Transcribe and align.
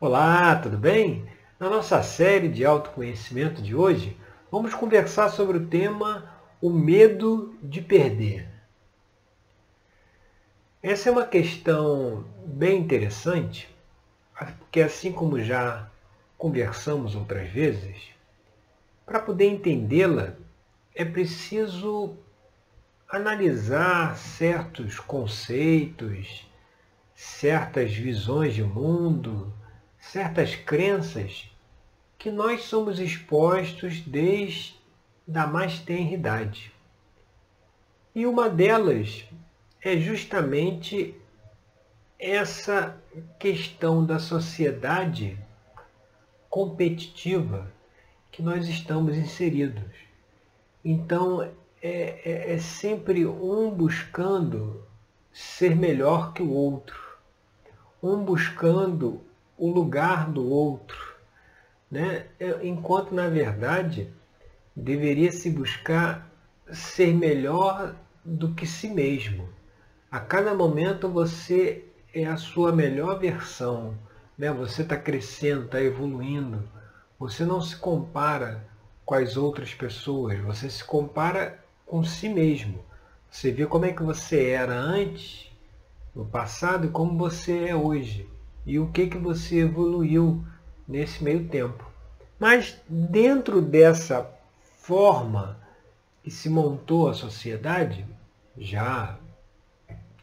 Olá, 0.00 0.54
tudo 0.54 0.78
bem? 0.78 1.28
Na 1.58 1.68
nossa 1.68 2.00
série 2.04 2.48
de 2.48 2.64
autoconhecimento 2.64 3.60
de 3.60 3.74
hoje, 3.74 4.16
vamos 4.48 4.72
conversar 4.72 5.28
sobre 5.28 5.56
o 5.56 5.66
tema 5.66 6.32
o 6.62 6.70
medo 6.70 7.58
de 7.60 7.80
perder. 7.82 8.48
Essa 10.80 11.08
é 11.08 11.12
uma 11.12 11.26
questão 11.26 12.24
bem 12.46 12.78
interessante, 12.78 13.68
porque 14.60 14.82
assim 14.82 15.10
como 15.10 15.42
já 15.42 15.90
conversamos 16.36 17.16
outras 17.16 17.50
vezes, 17.50 18.12
para 19.04 19.18
poder 19.18 19.48
entendê-la 19.48 20.34
é 20.94 21.04
preciso 21.04 22.16
analisar 23.10 24.16
certos 24.16 25.00
conceitos, 25.00 26.48
certas 27.16 27.92
visões 27.92 28.54
de 28.54 28.62
mundo, 28.62 29.52
certas 30.10 30.56
crenças 30.56 31.50
que 32.18 32.30
nós 32.30 32.62
somos 32.62 32.98
expostos 32.98 34.00
desde 34.00 34.74
a 35.34 35.46
mais 35.46 35.80
tenra 35.80 36.14
idade. 36.14 36.72
E 38.14 38.24
uma 38.24 38.48
delas 38.48 39.24
é 39.82 39.98
justamente 39.98 41.14
essa 42.18 42.98
questão 43.38 44.04
da 44.04 44.18
sociedade 44.18 45.38
competitiva 46.48 47.70
que 48.32 48.42
nós 48.42 48.66
estamos 48.66 49.14
inseridos. 49.14 49.92
Então, 50.82 51.42
é, 51.42 51.52
é, 51.82 52.54
é 52.54 52.58
sempre 52.58 53.26
um 53.26 53.70
buscando 53.70 54.82
ser 55.30 55.76
melhor 55.76 56.32
que 56.32 56.42
o 56.42 56.50
outro, 56.50 56.98
um 58.02 58.24
buscando 58.24 59.27
o 59.58 59.68
lugar 59.68 60.30
do 60.30 60.48
outro, 60.48 61.16
né? 61.90 62.26
É, 62.38 62.66
enquanto 62.66 63.14
na 63.14 63.28
verdade 63.28 64.08
deveria 64.74 65.32
se 65.32 65.50
buscar 65.50 66.30
ser 66.72 67.12
melhor 67.12 67.96
do 68.24 68.54
que 68.54 68.66
si 68.66 68.88
mesmo. 68.88 69.48
A 70.10 70.20
cada 70.20 70.54
momento 70.54 71.08
você 71.08 71.84
é 72.14 72.24
a 72.24 72.36
sua 72.36 72.72
melhor 72.72 73.18
versão, 73.18 73.94
né? 74.36 74.50
Você 74.52 74.82
está 74.82 74.96
crescendo, 74.96 75.64
está 75.64 75.82
evoluindo. 75.82 76.62
Você 77.18 77.44
não 77.44 77.60
se 77.60 77.76
compara 77.76 78.64
com 79.04 79.14
as 79.14 79.36
outras 79.36 79.74
pessoas, 79.74 80.38
você 80.40 80.70
se 80.70 80.84
compara 80.84 81.58
com 81.84 82.04
si 82.04 82.28
mesmo. 82.28 82.84
Você 83.30 83.50
vê 83.50 83.66
como 83.66 83.84
é 83.84 83.92
que 83.92 84.02
você 84.02 84.50
era 84.50 84.74
antes, 84.74 85.50
no 86.14 86.24
passado, 86.24 86.86
e 86.86 86.90
como 86.90 87.18
você 87.18 87.68
é 87.68 87.74
hoje. 87.74 88.28
E 88.68 88.78
o 88.78 88.88
que, 88.90 89.06
que 89.06 89.16
você 89.16 89.60
evoluiu 89.60 90.44
nesse 90.86 91.24
meio 91.24 91.48
tempo. 91.48 91.90
Mas 92.38 92.78
dentro 92.86 93.62
dessa 93.62 94.30
forma 94.60 95.58
que 96.22 96.30
se 96.30 96.50
montou 96.50 97.08
a 97.08 97.14
sociedade, 97.14 98.06
já 98.58 99.18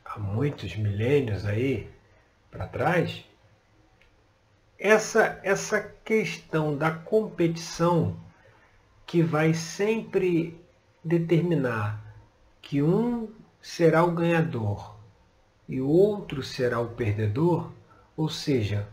há 0.06 0.20
muitos 0.20 0.76
milênios 0.76 1.44
aí 1.44 1.90
para 2.52 2.68
trás, 2.68 3.26
essa, 4.78 5.40
essa 5.42 5.82
questão 5.82 6.78
da 6.78 6.92
competição 6.92 8.16
que 9.08 9.24
vai 9.24 9.56
sempre 9.56 10.64
determinar 11.04 12.00
que 12.62 12.84
um 12.84 13.28
será 13.60 14.04
o 14.04 14.12
ganhador 14.12 14.96
e 15.68 15.82
o 15.82 15.88
outro 15.88 16.44
será 16.44 16.80
o 16.80 16.90
perdedor, 16.90 17.72
ou 18.16 18.30
seja, 18.30 18.88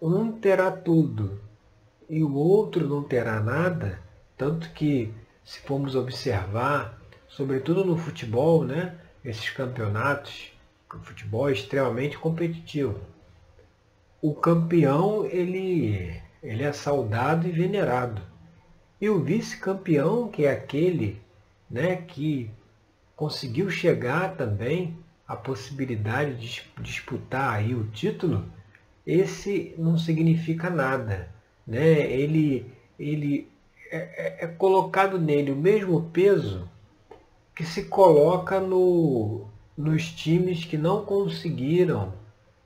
um 0.00 0.32
terá 0.32 0.70
tudo 0.70 1.40
e 2.08 2.22
o 2.22 2.34
outro 2.34 2.88
não 2.88 3.02
terá 3.02 3.40
nada, 3.40 4.00
tanto 4.36 4.70
que 4.70 5.12
se 5.44 5.60
formos 5.60 5.94
observar, 5.94 6.98
sobretudo 7.28 7.84
no 7.84 7.96
futebol, 7.96 8.64
né, 8.64 8.98
esses 9.24 9.50
campeonatos, 9.50 10.52
o 10.92 10.98
futebol 11.00 11.48
é 11.48 11.52
extremamente 11.52 12.16
competitivo. 12.16 12.98
O 14.22 14.34
campeão 14.34 15.26
ele, 15.26 16.20
ele 16.42 16.62
é 16.62 16.72
saudado 16.72 17.46
e 17.46 17.52
venerado. 17.52 18.22
E 19.00 19.08
o 19.08 19.22
vice-campeão, 19.22 20.28
que 20.28 20.44
é 20.44 20.50
aquele 20.50 21.20
né, 21.70 21.96
que 21.96 22.50
conseguiu 23.14 23.70
chegar 23.70 24.36
também 24.36 24.96
à 25.28 25.36
possibilidade 25.36 26.34
de 26.36 26.64
disputar 26.80 27.54
aí 27.54 27.74
o 27.74 27.86
título, 27.88 28.50
esse 29.06 29.74
não 29.78 29.98
significa 29.98 30.70
nada. 30.70 31.28
Né? 31.66 32.10
Ele, 32.10 32.66
ele 32.98 33.48
é, 33.90 33.96
é, 33.96 34.44
é 34.44 34.46
colocado 34.46 35.18
nele 35.18 35.52
o 35.52 35.56
mesmo 35.56 36.10
peso 36.10 36.68
que 37.54 37.64
se 37.64 37.84
coloca 37.84 38.58
no, 38.58 39.46
nos 39.76 40.10
times 40.10 40.64
que 40.64 40.78
não 40.78 41.04
conseguiram 41.04 42.14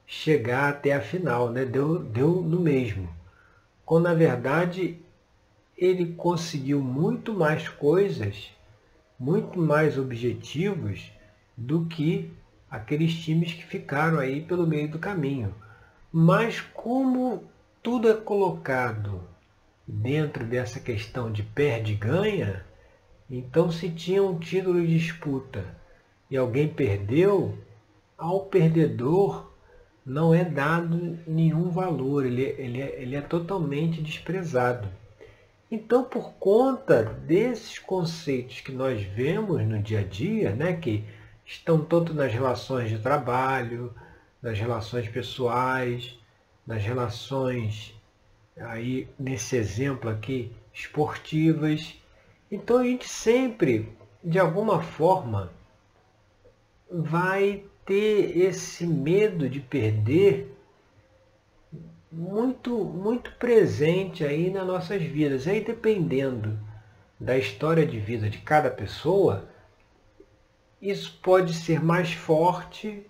chegar 0.06 0.70
até 0.70 0.92
a 0.92 1.00
final, 1.00 1.50
né? 1.50 1.64
deu, 1.64 1.98
deu 1.98 2.42
no 2.42 2.60
mesmo. 2.60 3.08
Quando 3.84 4.04
na 4.04 4.14
verdade 4.14 5.00
ele 5.76 6.14
conseguiu 6.14 6.80
muito 6.80 7.34
mais 7.34 7.68
coisas 7.68 8.52
muito 9.22 9.56
mais 9.60 9.96
objetivos 9.96 11.12
do 11.56 11.86
que 11.86 12.28
aqueles 12.72 13.14
times 13.14 13.52
que 13.52 13.66
ficaram 13.66 14.18
aí 14.18 14.40
pelo 14.40 14.66
meio 14.66 14.90
do 14.90 14.98
caminho. 14.98 15.54
Mas 16.10 16.58
como 16.58 17.44
tudo 17.82 18.10
é 18.10 18.14
colocado 18.14 19.28
dentro 19.86 20.42
dessa 20.46 20.80
questão 20.80 21.30
de 21.30 21.42
perde 21.42 21.92
e 21.92 21.96
ganha, 21.96 22.64
então 23.28 23.70
se 23.70 23.90
tinha 23.90 24.22
um 24.22 24.38
título 24.38 24.80
de 24.80 24.98
disputa 24.98 25.76
e 26.30 26.36
alguém 26.36 26.66
perdeu, 26.66 27.58
ao 28.16 28.46
perdedor 28.46 29.52
não 30.04 30.34
é 30.34 30.42
dado 30.42 31.18
nenhum 31.26 31.68
valor, 31.68 32.24
ele, 32.24 32.42
ele, 32.42 32.80
é, 32.80 33.02
ele 33.02 33.14
é 33.14 33.20
totalmente 33.20 34.00
desprezado. 34.00 34.88
Então, 35.70 36.04
por 36.04 36.34
conta 36.34 37.02
desses 37.02 37.78
conceitos 37.78 38.60
que 38.60 38.72
nós 38.72 39.02
vemos 39.02 39.62
no 39.62 39.78
dia 39.78 40.00
a 40.00 40.04
dia, 40.04 40.54
né, 40.54 40.74
que 40.74 41.04
estão 41.44 41.84
tanto 41.84 42.14
nas 42.14 42.32
relações 42.32 42.88
de 42.88 42.98
trabalho, 42.98 43.94
nas 44.40 44.58
relações 44.58 45.08
pessoais, 45.08 46.18
nas 46.66 46.82
relações, 46.82 47.94
aí 48.56 49.08
nesse 49.18 49.56
exemplo 49.56 50.10
aqui, 50.10 50.52
esportivas. 50.72 51.94
Então 52.50 52.78
a 52.78 52.84
gente 52.84 53.08
sempre, 53.08 53.92
de 54.22 54.38
alguma 54.38 54.82
forma, 54.82 55.50
vai 56.90 57.64
ter 57.84 58.36
esse 58.36 58.86
medo 58.86 59.48
de 59.48 59.60
perder 59.60 60.52
muito, 62.10 62.84
muito 62.84 63.32
presente 63.32 64.24
aí 64.24 64.50
nas 64.50 64.66
nossas 64.66 65.02
vidas. 65.02 65.46
Aí 65.48 65.64
dependendo 65.64 66.58
da 67.18 67.38
história 67.38 67.86
de 67.86 67.98
vida 67.98 68.28
de 68.28 68.38
cada 68.38 68.70
pessoa, 68.70 69.48
isso 70.82 71.16
pode 71.22 71.54
ser 71.54 71.80
mais 71.80 72.12
forte 72.12 73.06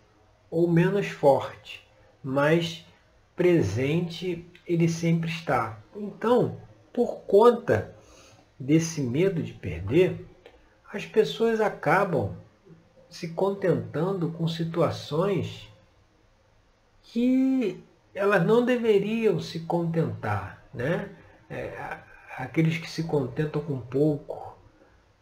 ou 0.50 0.70
menos 0.70 1.08
forte, 1.08 1.82
mas 2.22 2.84
presente 3.34 4.46
ele 4.66 4.86
sempre 4.86 5.30
está. 5.30 5.80
Então, 5.96 6.60
por 6.92 7.22
conta 7.22 7.96
desse 8.60 9.00
medo 9.00 9.42
de 9.42 9.54
perder, 9.54 10.22
as 10.92 11.06
pessoas 11.06 11.62
acabam 11.62 12.36
se 13.08 13.28
contentando 13.28 14.30
com 14.30 14.46
situações 14.46 15.66
que 17.02 17.82
elas 18.14 18.44
não 18.44 18.64
deveriam 18.64 19.40
se 19.40 19.60
contentar, 19.60 20.62
né? 20.74 21.08
É, 21.48 21.98
aqueles 22.36 22.76
que 22.76 22.88
se 22.88 23.04
contentam 23.04 23.62
com 23.62 23.80
pouco, 23.80 24.56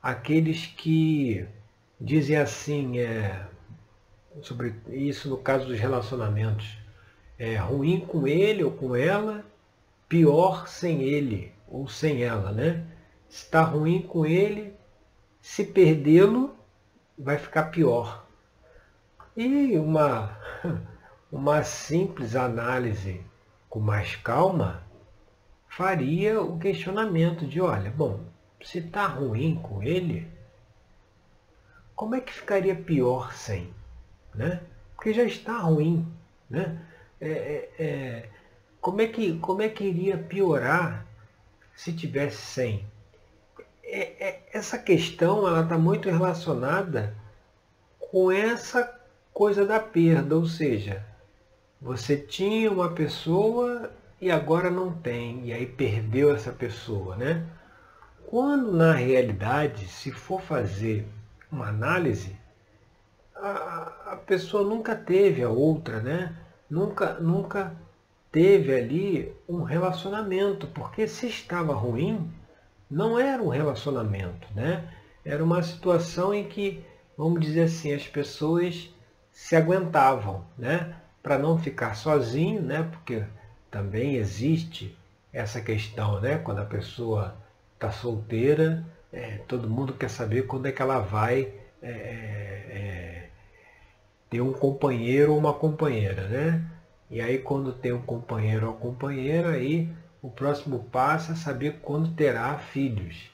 aqueles 0.03 0.67
que 0.67 1.49
dizem 2.01 2.37
assim, 2.37 2.99
é, 2.99 3.45
sobre 4.43 4.75
isso 4.89 5.29
no 5.29 5.37
caso 5.37 5.67
dos 5.67 5.79
relacionamentos, 5.79 6.79
é 7.39 7.57
ruim 7.57 8.01
com 8.01 8.27
ele 8.27 8.65
ou 8.65 8.71
com 8.71 8.97
ela, 8.97 9.45
pior 10.09 10.67
sem 10.67 11.03
ele 11.03 11.53
ou 11.69 11.89
sem 11.89 12.23
ela, 12.23 12.53
né? 12.53 12.87
Está 13.29 13.63
ruim 13.63 14.03
com 14.03 14.27
ele, 14.27 14.75
se 15.41 15.65
perdê-lo, 15.65 16.55
vai 17.19 17.39
ficar 17.39 17.65
pior. 17.65 18.27
E 19.37 19.79
uma 19.79 20.37
uma 21.31 21.63
simples 21.63 22.35
análise 22.35 23.21
com 23.69 23.79
mais 23.79 24.17
calma 24.17 24.83
faria 25.69 26.43
o 26.43 26.59
questionamento 26.59 27.47
de, 27.47 27.61
olha, 27.61 27.91
bom, 27.91 28.21
se 28.61 28.79
está 28.79 29.07
ruim 29.07 29.55
com 29.55 29.83
ele, 29.83 30.27
como 32.01 32.15
é 32.15 32.21
que 32.23 32.33
ficaria 32.33 32.75
pior 32.75 33.31
sem? 33.35 33.75
Né? 34.35 34.63
Porque 34.97 35.13
já 35.13 35.23
está 35.23 35.59
ruim. 35.59 36.11
Né? 36.49 36.81
É, 37.21 37.29
é, 37.29 37.71
é, 37.79 38.29
como 38.81 39.03
é 39.03 39.07
que, 39.07 39.39
como 39.39 39.61
é 39.61 39.69
que 39.69 39.85
iria 39.85 40.17
piorar 40.17 41.05
se 41.77 41.93
tivesse 41.93 42.39
100? 42.39 42.87
É, 43.85 44.29
é, 44.29 44.49
essa 44.51 44.79
questão 44.79 45.47
ela 45.47 45.63
está 45.63 45.77
muito 45.77 46.09
relacionada 46.09 47.15
com 47.99 48.33
essa 48.33 48.99
coisa 49.31 49.67
da 49.67 49.79
perda, 49.79 50.37
ou 50.37 50.47
seja, 50.47 51.05
você 51.79 52.17
tinha 52.17 52.73
uma 52.73 52.93
pessoa 52.93 53.93
e 54.19 54.31
agora 54.31 54.71
não 54.71 54.91
tem, 54.91 55.49
e 55.49 55.53
aí 55.53 55.67
perdeu 55.67 56.35
essa 56.35 56.51
pessoa, 56.51 57.15
né? 57.17 57.47
Quando 58.27 58.73
na 58.73 58.95
realidade, 58.95 59.87
se 59.87 60.11
for 60.11 60.41
fazer 60.41 61.07
uma 61.51 61.69
análise, 61.69 62.37
a, 63.35 64.13
a 64.13 64.17
pessoa 64.17 64.63
nunca 64.63 64.95
teve 64.95 65.43
a 65.43 65.49
outra, 65.49 66.01
né? 66.01 66.37
Nunca, 66.69 67.15
nunca 67.15 67.75
teve 68.31 68.75
ali 68.75 69.35
um 69.49 69.63
relacionamento, 69.63 70.67
porque 70.69 71.09
se 71.09 71.27
estava 71.27 71.75
ruim, 71.75 72.31
não 72.91 73.19
era 73.19 73.43
um 73.43 73.49
relacionamento, 73.49 74.47
né? 74.55 74.89
Era 75.25 75.43
uma 75.43 75.63
situação 75.63 76.33
em 76.33 76.45
que, 76.45 76.85
vamos 77.17 77.41
dizer 77.41 77.63
assim, 77.63 77.93
as 77.93 78.07
pessoas 78.07 78.91
se 79.33 79.57
aguentavam, 79.57 80.45
né? 80.57 80.97
Para 81.23 81.39
não 81.39 81.59
ficar 81.59 81.95
sozinho, 81.95 82.63
né? 82.63 82.89
Porque 82.91 83.25
também 83.71 84.17
existe 84.17 84.97
essa 85.33 85.61
questão, 85.61 86.21
né? 86.21 86.39
Quando 86.39 86.61
a 86.61 86.65
pessoa 86.65 87.37
está 87.75 87.91
solteira, 87.91 88.85
é, 89.13 89.39
todo 89.49 89.69
mundo 89.69 89.95
quer 89.95 90.11
saber 90.11 90.47
quando 90.47 90.67
é 90.67 90.73
que 90.73 90.83
ela 90.83 91.01
vai 91.01 91.53
é, 91.83 91.91
é, 91.91 92.77
é, 92.79 93.29
ter 94.29 94.41
um 94.41 94.53
companheiro 94.53 95.33
ou 95.33 95.39
uma 95.39 95.55
companheira, 95.55 96.29
né? 96.29 96.65
E 97.11 97.21
aí 97.21 97.39
quando 97.39 97.73
tem 97.73 97.93
um 97.93 98.03
companheiro 98.03 98.69
ou 98.69 98.75
companheira, 98.75 99.51
aí 99.51 99.89
o 100.23 100.31
próximo 100.31 100.85
passo 100.93 101.33
é 101.33 101.35
saber 101.35 101.81
quando 101.83 102.15
terá 102.15 102.57
filhos. 102.59 103.31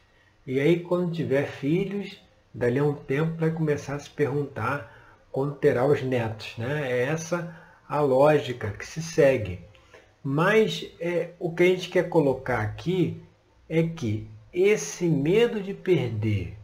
E 0.46 0.58
aí 0.58 0.80
quando 0.80 1.12
tiver 1.12 1.46
filhos, 1.46 2.20
dali 2.54 2.78
a 2.78 2.84
um 2.84 2.94
tempo 2.94 3.36
vai 3.36 3.50
começar 3.50 3.96
a 3.96 3.98
se 3.98 4.08
perguntar 4.08 4.94
quando 5.30 5.56
terá 5.56 5.84
os 5.84 6.02
netos, 6.02 6.56
né? 6.56 6.90
É 6.90 7.02
essa 7.04 7.54
a 7.88 8.00
lógica 8.00 8.70
que 8.70 8.86
se 8.86 9.02
segue. 9.02 9.60
Mas 10.22 10.90
é, 10.98 11.30
o 11.38 11.52
que 11.54 11.62
a 11.62 11.66
gente 11.66 11.90
quer 11.90 12.08
colocar 12.08 12.60
aqui 12.60 13.22
é 13.68 13.82
que 13.82 14.28
esse 14.58 15.06
medo 15.06 15.62
de 15.62 15.74
perder, 15.74 16.56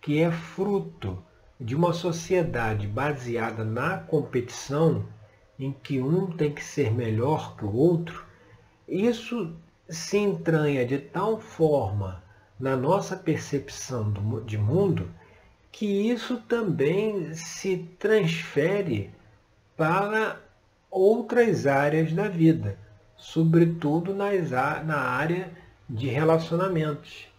que 0.00 0.18
é 0.18 0.32
fruto 0.32 1.22
de 1.60 1.76
uma 1.76 1.92
sociedade 1.92 2.86
baseada 2.86 3.62
na 3.62 3.98
competição, 3.98 5.04
em 5.58 5.70
que 5.70 6.00
um 6.00 6.26
tem 6.26 6.50
que 6.50 6.64
ser 6.64 6.90
melhor 6.90 7.54
que 7.54 7.66
o 7.66 7.76
outro, 7.76 8.24
isso 8.88 9.54
se 9.86 10.16
entranha 10.16 10.86
de 10.86 10.96
tal 10.96 11.38
forma 11.38 12.24
na 12.58 12.74
nossa 12.74 13.14
percepção 13.14 14.10
de 14.46 14.56
mundo 14.56 15.10
que 15.70 15.84
isso 15.84 16.38
também 16.48 17.34
se 17.34 17.76
transfere 17.98 19.10
para 19.76 20.40
outras 20.90 21.66
áreas 21.66 22.10
da 22.10 22.26
vida, 22.26 22.78
sobretudo 23.18 24.14
nas, 24.14 24.50
na 24.50 24.96
área 24.96 25.52
de 25.86 26.08
relacionamentos. 26.08 27.33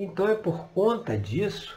Então 0.00 0.28
é 0.28 0.36
por 0.36 0.68
conta 0.68 1.18
disso 1.18 1.76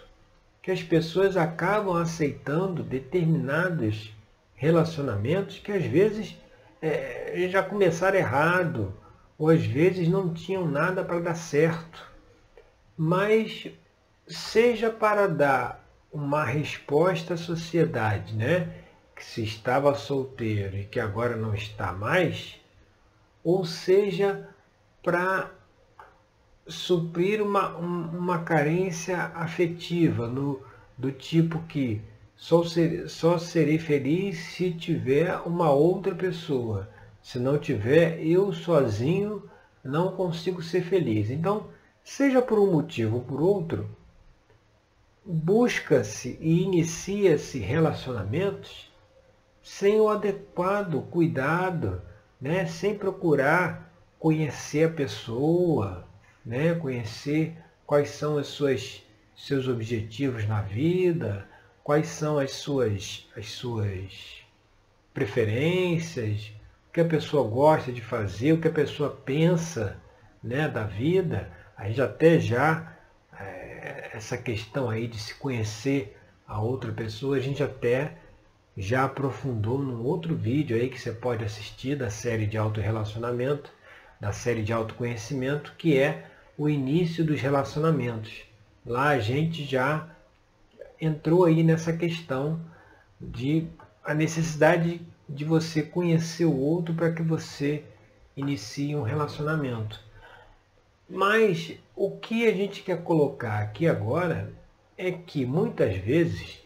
que 0.62 0.70
as 0.70 0.84
pessoas 0.84 1.36
acabam 1.36 1.98
aceitando 1.98 2.84
determinados 2.84 4.14
relacionamentos 4.54 5.58
que 5.58 5.72
às 5.72 5.84
vezes 5.84 6.38
é, 6.80 7.48
já 7.50 7.64
começaram 7.64 8.20
errado, 8.20 8.94
ou 9.40 9.50
às 9.50 9.66
vezes 9.66 10.08
não 10.08 10.32
tinham 10.36 10.68
nada 10.68 11.04
para 11.04 11.20
dar 11.20 11.34
certo. 11.34 12.08
Mas 12.96 13.72
seja 14.28 14.92
para 14.92 15.26
dar 15.26 15.84
uma 16.14 16.46
resposta 16.46 17.34
à 17.34 17.38
sociedade, 17.38 18.36
né? 18.36 18.72
Que 19.16 19.26
se 19.26 19.44
estava 19.44 19.96
solteiro 19.96 20.78
e 20.78 20.86
que 20.86 21.00
agora 21.00 21.36
não 21.36 21.56
está 21.56 21.92
mais, 21.92 22.62
ou 23.44 23.66
seja 23.66 24.48
para 25.02 25.50
suprir 26.68 27.42
uma, 27.42 27.76
uma 27.78 28.40
carência 28.40 29.18
afetiva 29.36 30.28
no, 30.28 30.62
do 30.98 31.12
tipo 31.12 31.62
que 31.64 32.02
só, 32.36 32.64
ser, 32.64 33.10
só 33.10 33.38
serei 33.38 33.78
feliz 33.78 34.38
se 34.38 34.72
tiver 34.74 35.36
uma 35.46 35.72
outra 35.72 36.16
pessoa. 36.16 36.90
Se 37.22 37.40
não 37.40 37.58
tiver, 37.58 38.20
eu 38.26 38.52
sozinho 38.52 39.50
não 39.84 40.12
consigo 40.12 40.62
ser 40.62 40.82
feliz. 40.82 41.30
Então, 41.30 41.68
seja 42.04 42.42
por 42.42 42.60
um 42.60 42.72
motivo 42.72 43.18
ou 43.18 43.22
por 43.24 43.42
outro, 43.42 43.90
busca-se 45.24 46.38
e 46.42 46.64
inicia-se 46.64 47.60
relacionamentos 47.60 48.92
sem 49.62 50.00
o 50.00 50.10
adequado 50.10 51.02
cuidado, 51.12 52.02
né? 52.40 52.66
sem 52.66 52.98
procurar 52.98 53.94
conhecer 54.18 54.90
a 54.90 54.94
pessoa, 54.94 56.08
né? 56.46 56.74
conhecer 56.76 57.56
quais 57.86 58.10
são 58.10 58.36
os 58.36 58.60
seus 59.36 59.68
objetivos 59.68 60.48
na 60.48 60.62
vida, 60.62 61.48
quais 61.84 62.08
são 62.08 62.38
as 62.38 62.52
suas, 62.52 63.28
as 63.36 63.48
suas 63.52 64.44
preferências, 65.14 66.52
o 66.90 66.94
que 66.94 67.02
a 67.02 67.06
pessoa 67.06 67.48
gosta 67.50 67.92
de 67.92 68.02
fazer, 68.02 68.54
o 68.54 68.62
que 68.62 68.68
a 68.68 68.72
pessoa 68.72 69.10
pensa 69.10 69.98
né, 70.44 70.68
da 70.68 70.84
vida. 70.84 71.52
A 71.76 71.88
gente 71.88 72.02
até 72.02 72.40
já, 72.40 72.96
é, 73.38 74.12
essa 74.14 74.38
questão 74.38 74.90
aí 74.90 75.08
de 75.08 75.20
se 75.20 75.36
conhecer 75.36 76.18
a 76.48 76.62
outra 76.62 76.92
pessoa, 76.92 77.38
a 77.38 77.40
gente 77.40 77.64
até 77.64 78.18
já 78.78 79.04
aprofundou 79.04 79.80
num 79.80 80.04
outro 80.04 80.36
vídeo 80.36 80.78
aí 80.78 80.90
que 80.90 81.00
você 81.00 81.12
pode 81.12 81.44
assistir 81.44 81.96
da 81.96 82.10
série 82.10 82.46
de 82.46 82.58
autorrelacionamento, 82.58 83.72
da 84.20 84.32
série 84.32 84.64
de 84.64 84.72
autoconhecimento, 84.72 85.74
que 85.78 85.98
é 85.98 86.31
o 86.58 86.70
início 86.70 87.24
dos 87.24 87.40
relacionamentos. 87.42 88.44
Lá 88.86 89.10
a 89.10 89.20
gente 89.20 89.64
já 89.64 90.08
entrou 91.00 91.46
aí 91.46 91.64
nessa 91.64 91.94
questão 91.94 92.60
de 93.20 93.68
a 94.04 94.14
necessidade 94.14 95.02
de 95.28 95.46
você 95.46 95.82
conhecer 95.82 96.46
o 96.46 96.58
outro 96.58 96.94
para 96.94 97.12
que 97.12 97.22
você 97.22 97.84
inicie 98.36 98.96
um 98.96 99.04
relacionamento. 99.04 100.00
Mas 101.08 101.78
o 101.96 102.12
que 102.12 102.48
a 102.48 102.54
gente 102.54 102.84
quer 102.84 103.04
colocar 103.04 103.60
aqui 103.60 103.88
agora 103.88 104.52
é 104.98 105.12
que 105.12 105.46
muitas 105.46 105.98
vezes, 105.98 106.60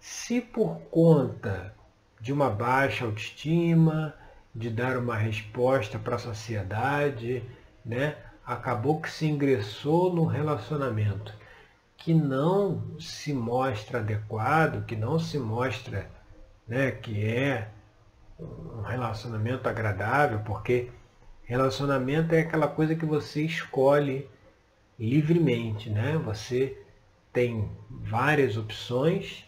se 0.00 0.40
por 0.40 0.80
conta 0.90 1.74
de 2.20 2.32
uma 2.32 2.50
baixa 2.50 3.04
autoestima, 3.04 4.14
de 4.54 4.70
dar 4.70 4.96
uma 4.96 5.16
resposta 5.16 5.98
para 5.98 6.16
a 6.16 6.18
sociedade, 6.18 7.42
né, 7.84 8.16
acabou 8.48 8.98
que 8.98 9.10
se 9.10 9.26
ingressou 9.26 10.14
num 10.14 10.24
relacionamento 10.24 11.34
que 11.98 12.14
não 12.14 12.98
se 12.98 13.34
mostra 13.34 13.98
adequado, 13.98 14.86
que 14.86 14.96
não 14.96 15.18
se 15.18 15.38
mostra 15.38 16.10
né, 16.66 16.90
que 16.90 17.26
é 17.26 17.68
um 18.40 18.80
relacionamento 18.80 19.68
agradável, 19.68 20.40
porque 20.46 20.90
relacionamento 21.44 22.34
é 22.34 22.40
aquela 22.40 22.68
coisa 22.68 22.94
que 22.94 23.04
você 23.04 23.42
escolhe 23.42 24.28
livremente, 24.98 25.90
né? 25.90 26.16
Você 26.24 26.80
tem 27.32 27.70
várias 27.90 28.56
opções 28.56 29.44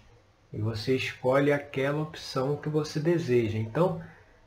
e 0.52 0.60
você 0.60 0.96
escolhe 0.96 1.52
aquela 1.52 2.02
opção 2.02 2.56
que 2.56 2.68
você 2.68 3.00
deseja. 3.00 3.56
Então, 3.56 4.02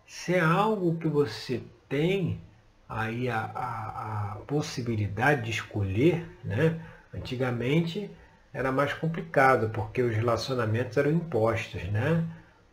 se 0.05 0.35
é 0.35 0.39
algo 0.39 0.97
que 0.97 1.07
você 1.07 1.63
tem 1.89 2.39
aí 2.87 3.29
a, 3.29 3.39
a, 3.39 4.33
a 4.33 4.35
possibilidade 4.47 5.43
de 5.43 5.51
escolher, 5.51 6.27
né? 6.43 6.79
Antigamente 7.13 8.09
era 8.53 8.71
mais 8.71 8.93
complicado, 8.93 9.69
porque 9.69 10.01
os 10.01 10.15
relacionamentos 10.15 10.97
eram 10.97 11.11
impostos, 11.11 11.83
né? 11.85 12.23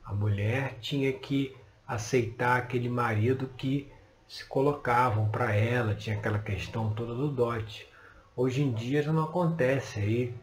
A 0.05 0.13
mulher 0.13 0.77
tinha 0.81 1.13
que 1.13 1.57
aceitar 1.87 2.59
aquele 2.59 2.89
marido 2.89 3.51
que 3.57 3.91
se 4.29 4.45
colocavam 4.45 5.29
para 5.29 5.53
ela, 5.55 5.95
tinha 5.95 6.17
aquela 6.17 6.39
questão 6.39 6.93
toda 6.93 7.15
do 7.15 7.29
dote. 7.29 7.89
Hoje 8.37 8.63
em 8.63 8.73
dia 8.73 9.03
já 9.03 9.13
não 9.13 9.25
acontece 9.25 9.99
aí 9.99 10.35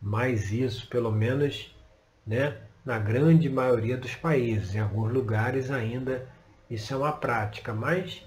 mais 0.00 0.50
isso, 0.52 0.88
pelo 0.88 1.12
menos 1.12 1.72
né, 2.26 2.56
na 2.84 2.98
grande 2.98 3.48
maioria 3.48 3.96
dos 3.96 4.14
países. 4.14 4.74
Em 4.74 4.80
alguns 4.80 5.12
lugares 5.12 5.70
ainda 5.70 6.28
isso 6.68 6.92
é 6.92 6.96
uma 6.96 7.12
prática, 7.12 7.72
mas 7.72 8.26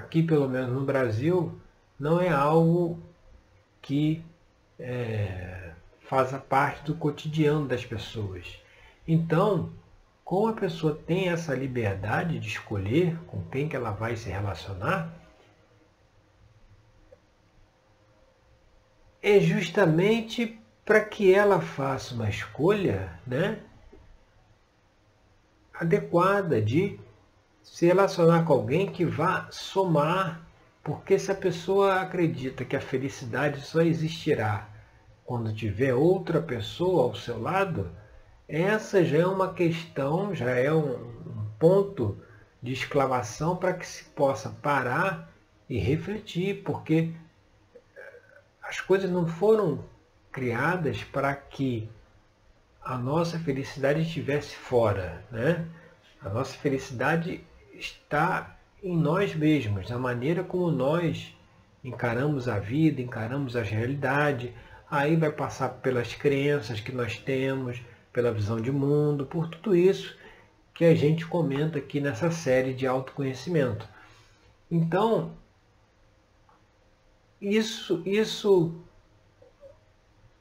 aqui 0.00 0.22
pelo 0.22 0.48
menos 0.48 0.72
no 0.72 0.84
Brasil 0.84 1.58
não 1.98 2.20
é 2.20 2.28
algo 2.28 2.98
que 3.80 4.24
é, 4.78 5.72
faça 6.00 6.38
parte 6.38 6.84
do 6.84 6.94
cotidiano 6.94 7.66
das 7.66 7.84
pessoas. 7.84 8.58
Então, 9.06 9.72
como 10.24 10.48
a 10.48 10.52
pessoa 10.52 10.94
tem 10.94 11.28
essa 11.28 11.54
liberdade 11.54 12.38
de 12.38 12.48
escolher 12.48 13.16
com 13.26 13.42
quem 13.44 13.68
que 13.68 13.76
ela 13.76 13.90
vai 13.90 14.16
se 14.16 14.28
relacionar, 14.28 15.12
é 19.22 19.38
justamente 19.38 20.58
para 20.84 21.04
que 21.04 21.32
ela 21.32 21.60
faça 21.60 22.14
uma 22.14 22.28
escolha 22.28 23.20
né, 23.26 23.60
adequada 25.74 26.60
de 26.60 26.98
se 27.62 27.86
relacionar 27.86 28.44
com 28.44 28.52
alguém 28.52 28.86
que 28.86 29.04
vá 29.04 29.48
somar, 29.50 30.46
porque 30.82 31.18
se 31.18 31.30
a 31.30 31.34
pessoa 31.34 32.00
acredita 32.00 32.64
que 32.64 32.76
a 32.76 32.80
felicidade 32.80 33.60
só 33.60 33.82
existirá 33.82 34.68
quando 35.24 35.54
tiver 35.54 35.94
outra 35.94 36.40
pessoa 36.40 37.04
ao 37.04 37.14
seu 37.14 37.40
lado, 37.40 37.90
essa 38.48 39.04
já 39.04 39.18
é 39.18 39.26
uma 39.26 39.54
questão, 39.54 40.34
já 40.34 40.50
é 40.50 40.72
um, 40.72 41.20
ponto 41.60 42.18
de 42.62 42.72
exclamação 42.72 43.54
para 43.54 43.74
que 43.74 43.86
se 43.86 44.04
possa 44.04 44.48
parar 44.48 45.30
e 45.68 45.78
refletir, 45.78 46.62
porque 46.64 47.12
as 48.62 48.80
coisas 48.80 49.10
não 49.10 49.26
foram 49.26 49.84
criadas 50.32 51.04
para 51.04 51.34
que 51.34 51.88
a 52.82 52.96
nossa 52.96 53.38
felicidade 53.38 54.00
estivesse 54.00 54.56
fora. 54.56 55.22
Né? 55.30 55.64
A 56.22 56.30
nossa 56.30 56.56
felicidade 56.56 57.44
está 57.80 58.56
em 58.82 58.96
nós 58.96 59.34
mesmos, 59.34 59.88
na 59.88 59.98
maneira 59.98 60.44
como 60.44 60.70
nós 60.70 61.34
encaramos 61.82 62.48
a 62.48 62.58
vida, 62.58 63.00
encaramos 63.00 63.56
a 63.56 63.62
realidade. 63.62 64.54
Aí 64.90 65.16
vai 65.16 65.32
passar 65.32 65.68
pelas 65.68 66.14
crenças 66.14 66.80
que 66.80 66.92
nós 66.92 67.18
temos, 67.18 67.80
pela 68.12 68.32
visão 68.32 68.60
de 68.60 68.70
mundo, 68.70 69.26
por 69.26 69.48
tudo 69.48 69.74
isso 69.74 70.16
que 70.74 70.84
a 70.84 70.94
gente 70.94 71.26
comenta 71.26 71.78
aqui 71.78 72.00
nessa 72.00 72.30
série 72.30 72.72
de 72.72 72.86
autoconhecimento. 72.86 73.86
Então, 74.70 75.32
isso, 77.40 78.02
isso 78.06 78.80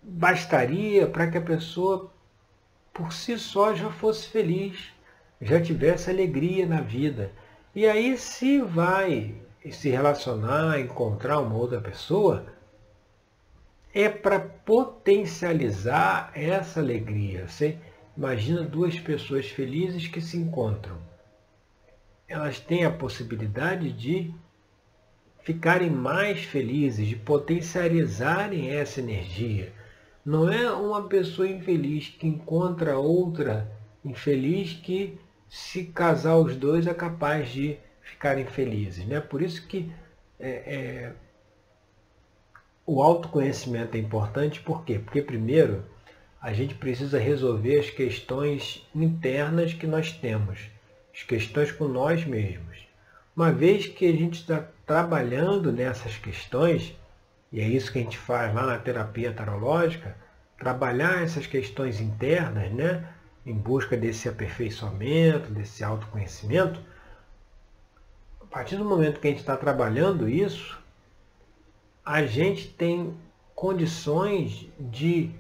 bastaria 0.02 1.08
para 1.08 1.30
que 1.30 1.38
a 1.38 1.42
pessoa 1.42 2.12
por 2.94 3.14
si 3.14 3.38
só 3.38 3.74
já 3.74 3.90
fosse 3.90 4.28
feliz, 4.28 4.92
já 5.42 5.62
tivesse 5.62 6.10
alegria 6.10 6.66
na 6.66 6.82
vida. 6.82 7.32
E 7.74 7.86
aí, 7.86 8.18
se 8.18 8.62
vai 8.62 9.36
se 9.72 9.90
relacionar, 9.90 10.80
encontrar 10.80 11.40
uma 11.40 11.56
outra 11.56 11.80
pessoa, 11.80 12.46
é 13.94 14.10
para 14.10 14.40
potencializar 14.40 16.32
essa 16.36 16.80
alegria. 16.80 17.48
Você 17.48 17.78
imagina 18.16 18.64
duas 18.64 19.00
pessoas 19.00 19.48
felizes 19.50 20.08
que 20.08 20.22
se 20.22 20.38
encontram. 20.38 20.98
Elas 22.28 22.60
têm 22.60 22.86
a 22.86 22.92
possibilidade 22.92 23.92
de 23.92 24.34
ficarem 25.42 25.90
mais 25.90 26.44
felizes, 26.44 27.08
de 27.08 27.16
potencializarem 27.16 28.70
essa 28.70 29.00
energia. 29.00 29.74
Não 30.24 30.52
é 30.52 30.70
uma 30.72 31.08
pessoa 31.08 31.48
infeliz 31.48 32.10
que 32.10 32.28
encontra 32.28 33.00
outra 33.00 33.68
infeliz 34.04 34.74
que, 34.74 35.18
se 35.50 35.86
casar 35.86 36.38
os 36.38 36.56
dois, 36.56 36.86
é 36.86 36.94
capaz 36.94 37.50
de 37.50 37.78
ficarem 38.02 38.46
felizes. 38.46 39.06
Né? 39.06 39.20
Por 39.20 39.42
isso 39.42 39.68
que 39.68 39.92
é, 40.40 40.50
é, 40.50 41.14
o 42.86 43.02
autoconhecimento 43.02 43.98
é 43.98 44.00
importante. 44.00 44.62
Por 44.62 44.86
quê? 44.86 45.00
Porque, 45.00 45.22
primeiro, 45.22 45.84
a 46.42 46.54
gente 46.54 46.76
precisa 46.76 47.20
resolver 47.20 47.80
as 47.80 47.90
questões 47.90 48.88
internas 48.96 49.74
que 49.74 49.88
nós 49.88 50.12
temos, 50.12 50.60
as 51.14 51.24
questões 51.24 51.72
com 51.72 51.88
nós 51.88 52.24
mesmos. 52.26 52.88
Uma 53.36 53.52
vez 53.52 53.88
que 53.88 54.06
a 54.06 54.12
gente 54.12 54.42
está 54.42 54.68
trabalhando 54.86 55.72
nessas 55.72 56.18
questões, 56.18 56.96
e 57.52 57.60
é 57.60 57.68
isso 57.68 57.92
que 57.92 58.00
a 58.00 58.02
gente 58.02 58.18
faz 58.18 58.54
lá 58.54 58.66
na 58.66 58.78
terapia 58.78 59.32
tarológica, 59.32 60.16
trabalhar 60.58 61.24
essas 61.24 61.48
questões 61.48 62.00
internas, 62.00 62.72
né, 62.72 63.08
em 63.50 63.54
busca 63.56 63.98
desse 63.98 64.30
aperfeiçoamento, 64.30 65.52
desse 65.52 65.84
autoconhecimento. 65.84 66.80
A 68.40 68.46
partir 68.46 68.78
do 68.78 68.86
momento 68.86 69.20
que 69.20 69.28
a 69.28 69.32
gente 69.32 69.40
está 69.40 69.58
trabalhando 69.58 70.30
isso, 70.30 70.78
a 72.06 72.24
gente 72.26 72.68
tem 72.68 73.18
condições 73.56 74.68
de 74.80 75.32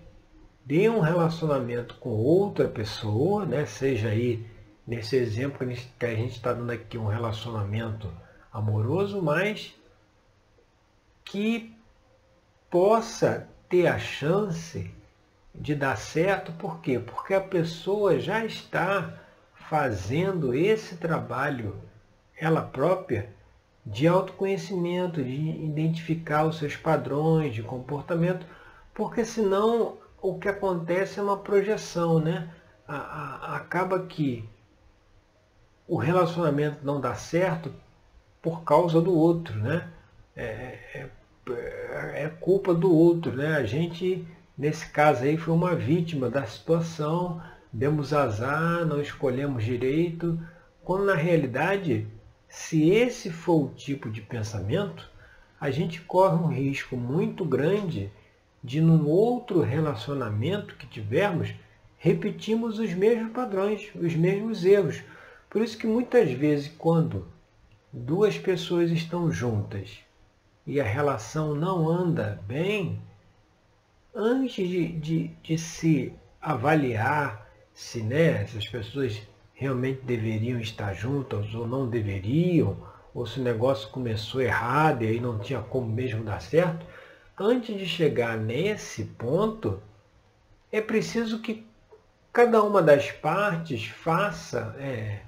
de 0.65 0.87
um 0.87 0.99
relacionamento 0.99 1.95
com 1.95 2.11
outra 2.11 2.67
pessoa, 2.67 3.43
né? 3.43 3.65
seja 3.65 4.09
aí 4.09 4.45
nesse 4.85 5.15
exemplo 5.15 5.67
que 5.97 6.05
a 6.05 6.15
gente 6.15 6.35
está 6.35 6.53
dando 6.53 6.69
aqui 6.69 6.95
um 6.95 7.07
relacionamento 7.07 8.07
amoroso, 8.53 9.19
mas 9.19 9.73
que 11.25 11.75
possa 12.69 13.49
ter 13.67 13.87
a 13.87 13.97
chance 13.97 14.91
de 15.53 15.75
dar 15.75 15.97
certo, 15.97 16.51
por 16.53 16.79
quê? 16.81 16.99
Porque 16.99 17.33
a 17.33 17.41
pessoa 17.41 18.19
já 18.19 18.45
está 18.45 19.13
fazendo 19.53 20.53
esse 20.53 20.97
trabalho, 20.97 21.75
ela 22.37 22.61
própria, 22.61 23.29
de 23.85 24.07
autoconhecimento, 24.07 25.23
de 25.23 25.31
identificar 25.31 26.45
os 26.45 26.57
seus 26.57 26.75
padrões 26.75 27.53
de 27.53 27.63
comportamento, 27.63 28.45
porque 28.93 29.25
senão 29.25 29.97
o 30.21 30.37
que 30.37 30.49
acontece 30.49 31.19
é 31.19 31.23
uma 31.23 31.37
projeção, 31.37 32.19
né? 32.19 32.49
A, 32.87 32.95
a, 32.95 33.55
acaba 33.57 33.99
que 34.05 34.47
o 35.87 35.97
relacionamento 35.97 36.79
não 36.83 36.99
dá 36.99 37.15
certo 37.15 37.73
por 38.41 38.63
causa 38.63 39.01
do 39.01 39.15
outro, 39.15 39.55
né? 39.57 39.87
É, 40.35 40.79
é, 40.93 41.09
é 42.23 42.31
culpa 42.39 42.73
do 42.73 42.93
outro, 42.93 43.35
né? 43.35 43.55
A 43.55 43.63
gente, 43.63 44.27
nesse 44.59 44.89
caso 44.89 45.23
aí, 45.23 45.37
foi 45.37 45.53
uma 45.53 45.73
vítima 45.73 46.29
da 46.29 46.45
situação, 46.45 47.41
demos 47.71 48.13
azar, 48.13 48.85
não 48.85 49.01
escolhemos 49.01 49.63
direito, 49.63 50.37
quando 50.83 51.05
na 51.05 51.15
realidade, 51.15 52.05
se 52.49 52.89
esse 52.89 53.31
for 53.31 53.67
o 53.67 53.73
tipo 53.73 54.09
de 54.09 54.19
pensamento, 54.19 55.09
a 55.61 55.71
gente 55.71 56.01
corre 56.01 56.35
um 56.35 56.47
risco 56.47 56.97
muito 56.97 57.45
grande 57.45 58.11
de, 58.61 58.81
num 58.81 59.07
outro 59.07 59.61
relacionamento 59.61 60.75
que 60.75 60.85
tivermos, 60.85 61.53
repetimos 61.97 62.79
os 62.79 62.93
mesmos 62.93 63.31
padrões, 63.31 63.89
os 63.95 64.13
mesmos 64.13 64.65
erros. 64.65 65.01
Por 65.49 65.61
isso 65.61 65.77
que 65.77 65.87
muitas 65.87 66.29
vezes, 66.31 66.69
quando 66.77 67.27
duas 67.93 68.37
pessoas 68.37 68.91
estão 68.91 69.31
juntas 69.31 69.99
e 70.67 70.81
a 70.81 70.83
relação 70.83 71.55
não 71.55 71.87
anda 71.87 72.41
bem, 72.45 73.01
antes 74.13 74.67
de, 74.67 74.87
de, 74.87 75.27
de 75.43 75.57
se 75.57 76.13
avaliar 76.41 77.47
se 77.73 78.01
né, 78.01 78.43
essas 78.43 78.67
pessoas 78.67 79.21
realmente 79.53 80.01
deveriam 80.01 80.59
estar 80.59 80.93
juntas 80.93 81.53
ou 81.53 81.67
não 81.67 81.89
deveriam, 81.89 82.77
ou 83.13 83.25
se 83.25 83.39
o 83.39 83.43
negócio 83.43 83.89
começou 83.89 84.41
errado 84.41 85.03
e 85.03 85.07
aí 85.07 85.19
não 85.19 85.39
tinha 85.39 85.61
como 85.61 85.87
mesmo 85.87 86.23
dar 86.23 86.41
certo, 86.41 86.85
antes 87.37 87.77
de 87.77 87.85
chegar 87.85 88.37
nesse 88.37 89.05
ponto, 89.05 89.81
é 90.71 90.81
preciso 90.81 91.39
que 91.39 91.65
cada 92.31 92.61
uma 92.63 92.81
das 92.81 93.11
partes 93.11 93.85
faça 93.85 94.75
é, 94.77 95.21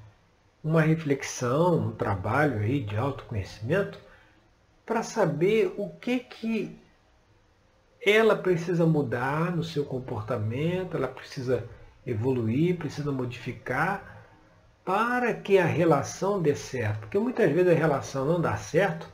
uma 0.64 0.82
reflexão, 0.82 1.88
um 1.88 1.92
trabalho 1.92 2.60
aí 2.60 2.82
de 2.82 2.96
autoconhecimento 2.96 4.00
para 4.86 5.04
saber 5.04 5.74
o 5.78 5.90
que 5.90 6.20
que 6.20 6.78
ela 8.04 8.36
precisa 8.36 8.86
mudar 8.86 9.56
no 9.56 9.64
seu 9.64 9.86
comportamento, 9.86 10.98
ela 10.98 11.08
precisa 11.08 11.70
evoluir, 12.06 12.78
precisa 12.78 13.12
modificar 13.12 14.26
para 14.84 15.34
que 15.34 15.60
a 15.60 15.66
relação 15.66 16.42
dê 16.42 16.56
certo. 16.56 17.02
Porque 17.02 17.20
muitas 17.20 17.52
vezes 17.52 17.72
a 17.72 17.76
relação 17.76 18.26
não 18.26 18.42
dá 18.42 18.58
certo 18.58 19.08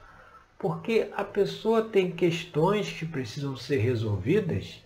porque 0.58 1.12
a 1.16 1.24
pessoa 1.24 1.84
tem 1.84 2.12
questões 2.12 2.92
que 2.92 3.06
precisam 3.06 3.56
ser 3.56 3.78
resolvidas 3.78 4.84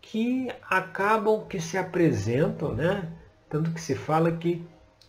que 0.00 0.50
acabam 0.70 1.46
que 1.46 1.60
se 1.60 1.76
apresentam, 1.76 2.74
né? 2.74 3.12
Tanto 3.48 3.72
que 3.72 3.80
se 3.80 3.94
fala 3.94 4.32
que 4.32 4.64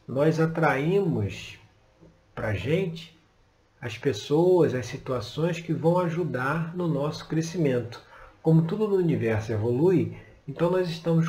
nós 0.07 0.39
atraímos 0.39 1.59
para 2.33 2.49
a 2.49 2.53
gente 2.53 3.18
as 3.81 3.97
pessoas, 3.97 4.73
as 4.73 4.85
situações 4.85 5.59
que 5.59 5.73
vão 5.73 5.99
ajudar 5.99 6.75
no 6.75 6.87
nosso 6.87 7.27
crescimento. 7.27 8.01
Como 8.41 8.63
tudo 8.63 8.87
no 8.87 8.95
universo 8.95 9.51
evolui, 9.51 10.17
então 10.47 10.71
nós 10.71 10.89
estamos 10.89 11.27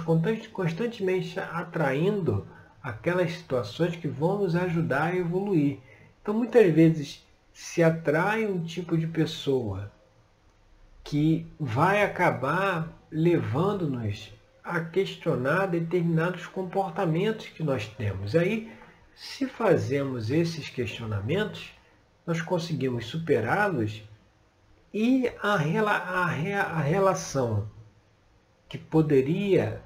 constantemente 0.53 1.39
atraindo 1.39 2.47
aquelas 2.83 3.33
situações 3.33 3.95
que 3.97 4.09
vão 4.09 4.39
nos 4.39 4.57
ajudar 4.57 5.05
a 5.05 5.17
evoluir. 5.17 5.79
Então 6.23 6.35
muitas 6.35 6.73
vezes 6.73 7.25
se 7.53 7.83
atrai 7.83 8.47
um 8.47 8.65
tipo 8.65 8.97
de 8.97 9.07
pessoa 9.07 9.93
que 11.05 11.47
vai 11.59 12.03
acabar 12.03 12.89
levando-nos 13.11 14.33
a 14.63 14.81
questionar 14.81 15.67
determinados 15.67 16.47
comportamentos 16.47 17.49
que 17.49 17.63
nós 17.63 17.87
temos. 17.89 18.37
Aí, 18.37 18.71
se 19.15 19.47
fazemos 19.47 20.31
esses 20.31 20.69
questionamentos, 20.69 21.73
nós 22.27 22.41
conseguimos 22.41 23.07
superá-los 23.07 24.03
e 24.93 25.29
a, 25.43 25.55
a, 25.55 26.63
a 26.63 26.81
relação 26.81 27.69
que 28.69 28.79
poderia 28.79 29.83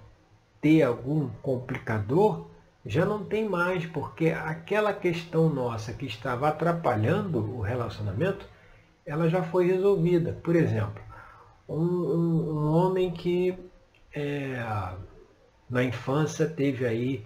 ter 0.60 0.82
algum 0.82 1.28
complicador 1.42 2.46
já 2.86 3.04
não 3.04 3.24
tem 3.24 3.48
mais, 3.48 3.86
porque 3.86 4.28
aquela 4.28 4.92
questão 4.92 5.48
nossa 5.48 5.92
que 5.92 6.06
estava 6.06 6.48
atrapalhando 6.48 7.38
o 7.38 7.60
relacionamento, 7.60 8.46
ela 9.06 9.28
já 9.28 9.42
foi 9.42 9.66
resolvida. 9.66 10.38
Por 10.42 10.54
exemplo, 10.54 11.02
um, 11.68 11.76
um, 11.76 12.50
um 12.50 12.74
homem 12.74 13.10
que 13.10 13.58
é, 14.14 14.62
na 15.68 15.82
infância 15.82 16.46
teve 16.46 16.86
aí 16.86 17.24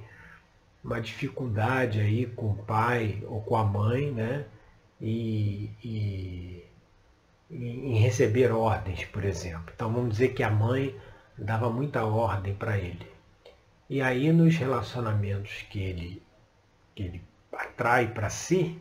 uma 0.82 1.00
dificuldade 1.00 2.00
aí 2.00 2.26
com 2.26 2.50
o 2.50 2.56
pai 2.56 3.22
ou 3.26 3.40
com 3.42 3.56
a 3.56 3.64
mãe, 3.64 4.12
né? 4.12 4.46
E, 5.00 5.70
e, 5.84 6.64
em 7.50 7.98
receber 7.98 8.52
ordens, 8.52 9.04
por 9.06 9.24
exemplo. 9.24 9.72
Então 9.74 9.92
vamos 9.92 10.10
dizer 10.10 10.34
que 10.34 10.42
a 10.42 10.50
mãe 10.50 10.94
dava 11.36 11.70
muita 11.70 12.04
ordem 12.04 12.54
para 12.54 12.76
ele. 12.76 13.06
E 13.88 14.02
aí 14.02 14.32
nos 14.32 14.56
relacionamentos 14.56 15.62
que 15.70 15.80
ele, 15.80 16.22
que 16.94 17.04
ele 17.04 17.22
atrai 17.52 18.08
para 18.08 18.28
si, 18.28 18.78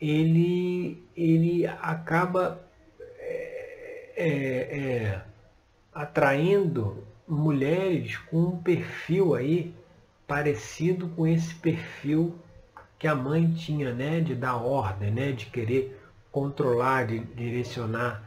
ele, 0.00 1.02
ele 1.16 1.66
acaba 1.66 2.60
é, 3.18 4.12
é, 4.16 4.26
é, 4.26 5.22
atraindo 5.92 7.04
mulheres 7.26 8.16
com 8.18 8.38
um 8.38 8.62
perfil 8.62 9.34
aí 9.34 9.74
parecido 10.26 11.08
com 11.08 11.26
esse 11.26 11.54
perfil 11.54 12.38
que 13.02 13.08
a 13.08 13.16
mãe 13.16 13.52
tinha, 13.52 13.92
né, 13.92 14.20
de 14.20 14.32
dar 14.32 14.54
ordem, 14.54 15.10
né, 15.10 15.32
de 15.32 15.46
querer 15.46 16.00
controlar, 16.30 17.04
de 17.04 17.18
direcionar. 17.18 18.22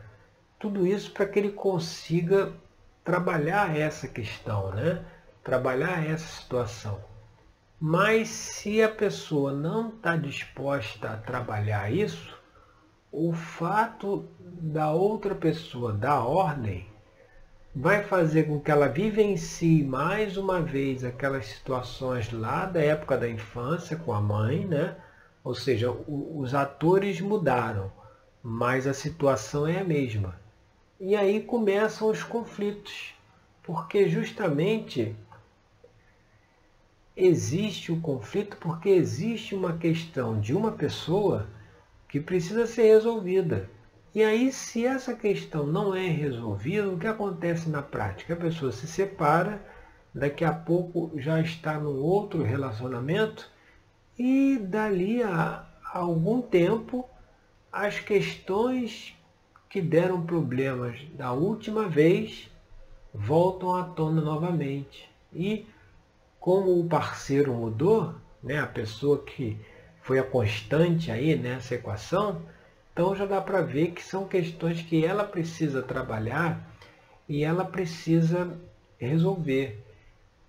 Tudo 0.60 0.86
isso 0.86 1.14
para 1.14 1.26
que 1.26 1.40
ele 1.40 1.52
consiga 1.52 2.52
trabalhar 3.02 3.74
essa 3.74 4.06
questão, 4.06 4.72
né? 4.72 5.02
Trabalhar 5.42 6.06
essa 6.06 6.28
situação. 6.28 7.00
Mas 7.80 8.28
se 8.28 8.84
a 8.84 8.90
pessoa 8.90 9.54
não 9.54 9.92
está 9.92 10.18
disposta 10.18 11.12
a 11.12 11.18
trabalhar 11.18 11.90
isso, 11.90 12.38
o 13.10 13.32
fato 13.32 14.28
da 14.38 14.92
outra 14.92 15.34
pessoa 15.34 15.94
dar 15.94 16.26
ordem 16.26 16.86
vai 17.76 18.04
fazer 18.04 18.44
com 18.44 18.58
que 18.58 18.72
ela 18.72 18.88
vivencie 18.88 19.84
mais 19.84 20.38
uma 20.38 20.62
vez 20.62 21.04
aquelas 21.04 21.48
situações 21.48 22.32
lá 22.32 22.66
da 22.66 22.80
época 22.80 23.18
da 23.18 23.28
infância 23.28 23.98
com 23.98 24.14
a 24.14 24.22
mãe, 24.22 24.66
né? 24.66 24.96
Ou 25.44 25.54
seja, 25.54 25.92
o, 25.92 26.40
os 26.40 26.56
atores 26.56 27.20
mudaram, 27.20 27.92
mas 28.42 28.88
a 28.88 28.94
situação 28.94 29.68
é 29.68 29.80
a 29.80 29.84
mesma. 29.84 30.40
E 31.00 31.18
aí 31.18 31.42
começam 31.44 32.10
os 32.10 32.24
conflitos, 32.24 33.14
porque 33.62 34.08
justamente 34.08 35.14
existe 37.16 37.92
o 37.92 38.00
conflito 38.00 38.56
porque 38.58 38.88
existe 38.90 39.54
uma 39.54 39.78
questão 39.78 40.40
de 40.40 40.56
uma 40.56 40.72
pessoa 40.72 41.48
que 42.08 42.22
precisa 42.22 42.66
ser 42.66 42.84
resolvida. 42.84 43.70
E 44.16 44.24
aí, 44.24 44.50
se 44.50 44.86
essa 44.86 45.14
questão 45.14 45.68
não 45.68 45.94
é 45.94 46.08
resolvida, 46.08 46.88
o 46.88 46.98
que 46.98 47.06
acontece 47.06 47.70
na 47.70 47.82
prática? 47.82 48.34
A 48.34 48.38
pessoa 48.38 48.72
se 48.72 48.88
separa, 48.88 49.62
daqui 50.14 50.46
a 50.46 50.54
pouco 50.54 51.12
já 51.20 51.42
está 51.42 51.78
num 51.78 52.02
outro 52.02 52.42
relacionamento 52.42 53.52
e 54.18 54.58
dali 54.58 55.22
a 55.22 55.68
algum 55.94 56.42
tempo 56.42 57.06
as 57.70 58.00
questões 58.00 59.14
que 59.70 59.82
deram 59.82 60.26
problemas 60.26 60.98
da 61.16 61.34
última 61.34 61.90
vez 61.90 62.50
voltam 63.14 63.76
à 63.76 63.84
tona 63.84 64.22
novamente. 64.22 65.12
E 65.34 65.68
como 66.40 66.80
o 66.80 66.88
parceiro 66.88 67.54
mudou, 67.54 68.16
né, 68.42 68.62
a 68.62 68.68
pessoa 68.68 69.22
que 69.22 69.60
foi 70.02 70.20
a 70.20 70.24
constante 70.24 71.12
aí 71.12 71.36
nessa 71.36 71.76
equação, 71.76 72.42
então 72.96 73.14
já 73.14 73.26
dá 73.26 73.42
para 73.42 73.62
ver 73.62 73.92
que 73.92 74.02
são 74.02 74.26
questões 74.26 74.82
que 74.82 75.06
ela 75.06 75.26
precisa 75.26 75.84
trabalhar 75.84 76.66
e 77.28 77.44
ela 77.44 77.66
precisa 77.66 78.58
resolver. 78.98 79.84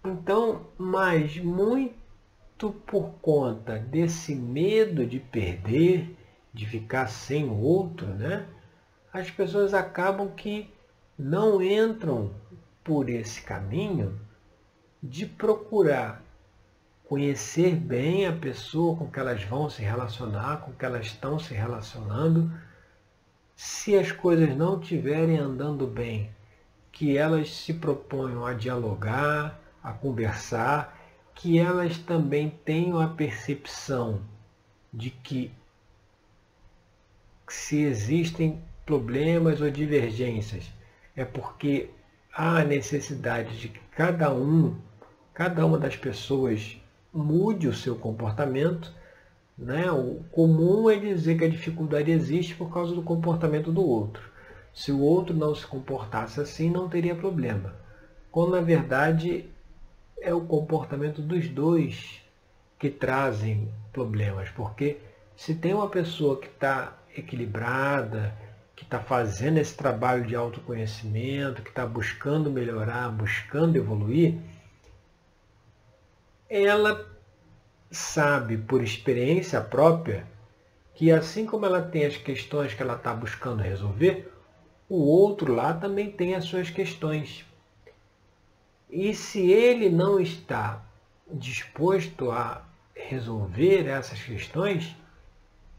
Então, 0.05 0.65
mas 0.79 1.37
muito 1.39 2.71
por 2.87 3.15
conta 3.21 3.77
desse 3.77 4.33
medo 4.33 5.05
de 5.05 5.19
perder, 5.19 6.17
de 6.55 6.65
ficar 6.65 7.09
sem 7.09 7.49
o 7.49 7.59
outro, 7.59 8.07
né? 8.07 8.47
As 9.13 9.29
pessoas 9.29 9.75
acabam 9.75 10.29
que 10.29 10.73
não 11.19 11.61
entram 11.61 12.33
por 12.85 13.11
esse 13.11 13.43
caminho 13.43 14.21
de 15.03 15.27
procurar 15.27 16.23
conhecer 17.09 17.77
bem 17.77 18.27
a 18.27 18.33
pessoa 18.33 18.97
com 18.97 19.09
que 19.09 19.19
elas 19.19 19.43
vão 19.45 19.71
se 19.71 19.81
relacionar, 19.81 20.59
com 20.59 20.73
que 20.73 20.85
elas 20.85 21.07
estão 21.07 21.39
se 21.39 21.55
relacionando. 21.55 22.53
Se 23.55 23.97
as 23.97 24.11
coisas 24.11 24.55
não 24.57 24.81
estiverem 24.81 25.39
andando 25.39 25.87
bem, 25.87 26.31
que 26.91 27.17
elas 27.17 27.55
se 27.55 27.75
proponham 27.75 28.45
a 28.45 28.53
dialogar, 28.53 29.61
a 29.83 29.93
conversar, 29.93 30.99
que 31.35 31.59
elas 31.59 31.97
também 31.99 32.51
tenham 32.65 33.01
a 33.01 33.09
percepção 33.09 34.23
de 34.93 35.11
que 35.11 35.53
se 37.49 37.83
existem 37.83 38.61
problemas 38.85 39.61
ou 39.61 39.71
divergências, 39.71 40.73
é 41.15 41.25
porque 41.25 41.91
há 42.33 42.59
a 42.59 42.65
necessidade 42.65 43.59
de 43.59 43.69
que 43.69 43.81
cada 43.93 44.33
um, 44.33 44.77
cada 45.33 45.65
uma 45.65 45.79
das 45.79 45.97
pessoas 45.97 46.81
mude 47.17 47.69
o 47.69 47.75
seu 47.75 47.97
comportamento. 47.97 48.93
Né? 49.57 49.91
O 49.91 50.23
comum 50.31 50.91
é 50.91 50.97
dizer 50.97 51.39
que 51.39 51.45
a 51.45 51.51
dificuldade 51.51 52.11
existe 52.11 52.55
por 52.55 52.73
causa 52.73 52.95
do 52.95 53.03
comportamento 53.03 53.73
do 53.73 53.85
outro. 53.85 54.23
Se 54.75 54.93
o 54.93 55.01
outro 55.01 55.35
não 55.35 55.55
se 55.55 55.67
comportasse 55.67 56.41
assim, 56.41 56.71
não 56.71 56.89
teria 56.89 57.15
problema. 57.15 57.75
Quando 58.31 58.51
na 58.51 58.61
verdade 58.61 59.49
é 60.21 60.35
o 60.35 60.43
comportamento 60.43 61.23
dos 61.23 61.49
dois 61.49 62.21
que 62.79 62.91
trazem 62.91 63.69
problemas. 63.93 64.51
Porque 64.51 64.99
se 65.35 65.55
tem 65.55 65.73
uma 65.73 65.89
pessoa 65.89 66.39
que 66.39 66.47
está 66.47 66.97
equilibrada, 67.17 68.35
que 68.75 68.85
está 68.85 69.01
fazendo 69.01 69.59
esse 69.59 69.75
trabalho 69.75 70.27
de 70.27 70.37
autoconhecimento, 70.37 71.63
que 71.63 71.71
está 71.71 71.87
buscando 71.87 72.51
melhorar, 72.51 73.09
buscando 73.11 73.77
evoluir, 73.77 74.35
ela 76.49 77.07
sabe 77.91 78.57
por 78.57 78.83
experiência 78.83 79.61
própria 79.61 80.27
que 80.95 81.11
assim 81.13 81.45
como 81.45 81.67
ela 81.67 81.83
tem 81.83 82.07
as 82.07 82.17
questões 82.17 82.73
que 82.73 82.83
ela 82.83 82.95
está 82.95 83.13
buscando 83.13 83.63
resolver, 83.63 84.33
o 84.89 84.97
outro 84.97 85.53
lá 85.53 85.75
também 85.75 86.11
tem 86.11 86.35
as 86.35 86.45
suas 86.45 86.71
questões. 86.71 87.45
E 88.89 89.15
se 89.15 89.51
ele 89.51 89.91
não 89.91 90.19
está 90.19 90.83
disposto 91.31 92.31
a 92.31 92.65
resolver 92.95 93.87
essas 93.87 94.23
questões, 94.23 94.97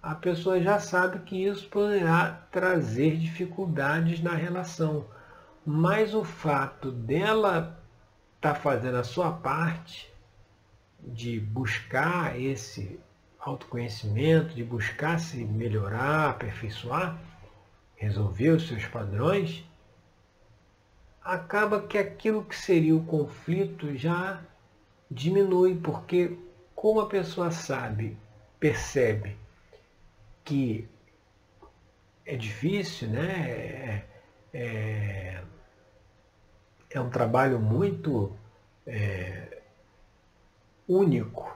a 0.03 0.13
pessoa 0.13 0.61
já 0.61 0.79
sabe 0.79 1.19
que 1.19 1.45
isso 1.45 1.67
poderá 1.67 2.45
trazer 2.51 3.17
dificuldades 3.17 4.21
na 4.21 4.35
relação. 4.35 5.05
Mas 5.65 6.13
o 6.13 6.23
fato 6.23 6.91
dela 6.91 7.81
estar 8.35 8.53
tá 8.53 8.59
fazendo 8.59 8.97
a 8.97 9.03
sua 9.03 9.31
parte 9.31 10.07
de 10.99 11.39
buscar 11.39 12.39
esse 12.39 12.99
autoconhecimento, 13.39 14.53
de 14.53 14.63
buscar 14.63 15.19
se 15.19 15.37
melhorar, 15.45 16.31
aperfeiçoar, 16.31 17.19
resolver 17.95 18.49
os 18.49 18.67
seus 18.67 18.85
padrões, 18.85 19.63
acaba 21.21 21.81
que 21.81 21.97
aquilo 21.97 22.43
que 22.43 22.55
seria 22.55 22.95
o 22.95 23.05
conflito 23.05 23.95
já 23.95 24.41
diminui, 25.09 25.75
porque 25.75 26.37
como 26.75 26.99
a 26.99 27.07
pessoa 27.07 27.51
sabe, 27.51 28.17
percebe 28.59 29.37
que 30.43 30.87
é 32.25 32.35
difícil, 32.35 33.09
né? 33.09 33.49
É, 33.49 34.05
é, 34.53 35.43
é 36.89 37.01
um 37.01 37.09
trabalho 37.09 37.59
muito 37.59 38.35
é, 38.85 39.46
único 40.87 41.55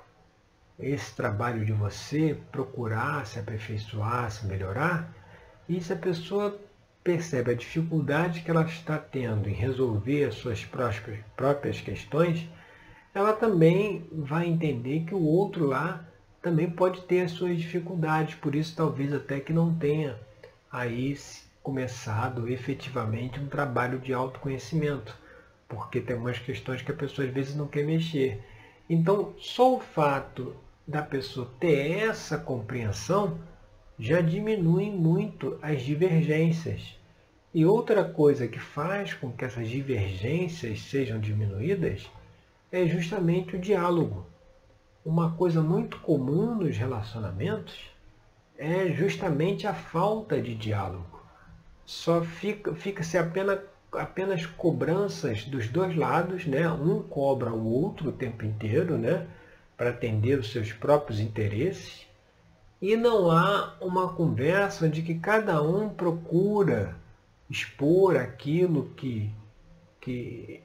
esse 0.80 1.16
trabalho 1.16 1.64
de 1.64 1.72
você 1.72 2.38
procurar 2.52 3.26
se 3.26 3.40
aperfeiçoar, 3.40 4.32
se 4.32 4.46
melhorar, 4.48 5.14
e 5.70 5.80
se 5.80 5.94
a 5.94 5.96
pessoa 5.96 6.60
percebe 7.04 7.52
a 7.52 7.56
dificuldade 7.56 8.42
que 8.42 8.52
ela 8.52 8.64
está 8.64 8.98
tendo 8.98 9.48
em 9.48 9.54
resolver 9.54 10.26
as 10.26 10.36
suas 10.36 10.66
próprias 11.36 11.82
questões, 11.82 12.50
ela 13.14 13.34
também 13.34 14.08
vai 14.12 14.48
entender 14.48 15.06
que 15.06 15.14
o 15.14 15.24
outro 15.24 15.68
lá 15.68 16.06
também 16.42 16.70
pode 16.70 17.02
ter 17.02 17.22
as 17.22 17.32
suas 17.32 17.58
dificuldades, 17.58 18.36
por 18.36 18.56
isso 18.56 18.76
talvez 18.76 19.14
até 19.14 19.40
que 19.40 19.54
não 19.54 19.74
tenha 19.76 20.20
aí 20.72 21.16
começado 21.62 22.48
efetivamente 22.50 23.40
um 23.40 23.48
trabalho 23.48 24.00
de 24.00 24.14
autoconhecimento, 24.14 25.16
porque 25.68 26.02
tem 26.02 26.16
umas 26.16 26.40
questões 26.40 26.82
que 26.82 26.92
a 26.92 26.96
pessoa 26.96 27.28
às 27.28 27.34
vezes 27.34 27.56
não 27.56 27.68
quer 27.68 27.86
mexer. 27.86 28.44
Então, 28.94 29.34
só 29.40 29.78
o 29.78 29.80
fato 29.80 30.54
da 30.86 31.02
pessoa 31.02 31.50
ter 31.62 32.10
essa 32.10 32.38
compreensão 32.38 33.40
já 33.98 34.20
diminui 34.20 34.90
muito 34.90 35.58
as 35.62 35.82
divergências. 35.82 37.00
E 37.54 37.66
outra 37.66 38.04
coisa 38.04 38.50
que 38.50 38.60
faz 38.60 39.14
com 39.14 39.32
que 39.32 39.46
essas 39.46 39.70
divergências 39.70 40.82
sejam 40.82 41.22
diminuídas 41.22 42.12
é 42.70 42.86
justamente 42.86 43.56
o 43.56 43.60
diálogo. 43.60 44.26
Uma 45.06 45.38
coisa 45.38 45.62
muito 45.62 45.98
comum 46.00 46.54
nos 46.56 46.76
relacionamentos 46.76 47.90
é 48.58 48.90
justamente 48.90 49.66
a 49.68 49.74
falta 49.74 50.42
de 50.42 50.54
diálogo. 50.54 51.24
Só 51.86 52.22
fica, 52.24 52.76
fica-se 52.76 53.18
apenas, 53.18 53.62
apenas 53.94 54.46
cobranças 54.46 55.44
dos 55.44 55.68
dois 55.68 55.96
lados, 55.96 56.46
né? 56.46 56.70
um 56.70 57.02
cobra 57.04 57.52
o 57.52 57.66
outro 57.66 58.10
o 58.10 58.14
tempo 58.14 58.46
inteiro 58.46 58.98
né? 58.98 59.28
para 59.76 59.90
atender 59.90 60.40
os 60.40 60.52
seus 60.52 60.72
próprios 60.72 61.20
interesses, 61.20 62.06
e 62.82 62.96
não 62.96 63.30
há 63.30 63.78
uma 63.80 64.14
conversa 64.14 64.90
de 64.90 65.04
que 65.04 65.16
cada 65.16 65.62
um 65.62 65.90
procura 65.90 66.96
expor 67.50 68.18
aquilo 68.18 68.90
que, 68.96 69.30
que 70.00 70.62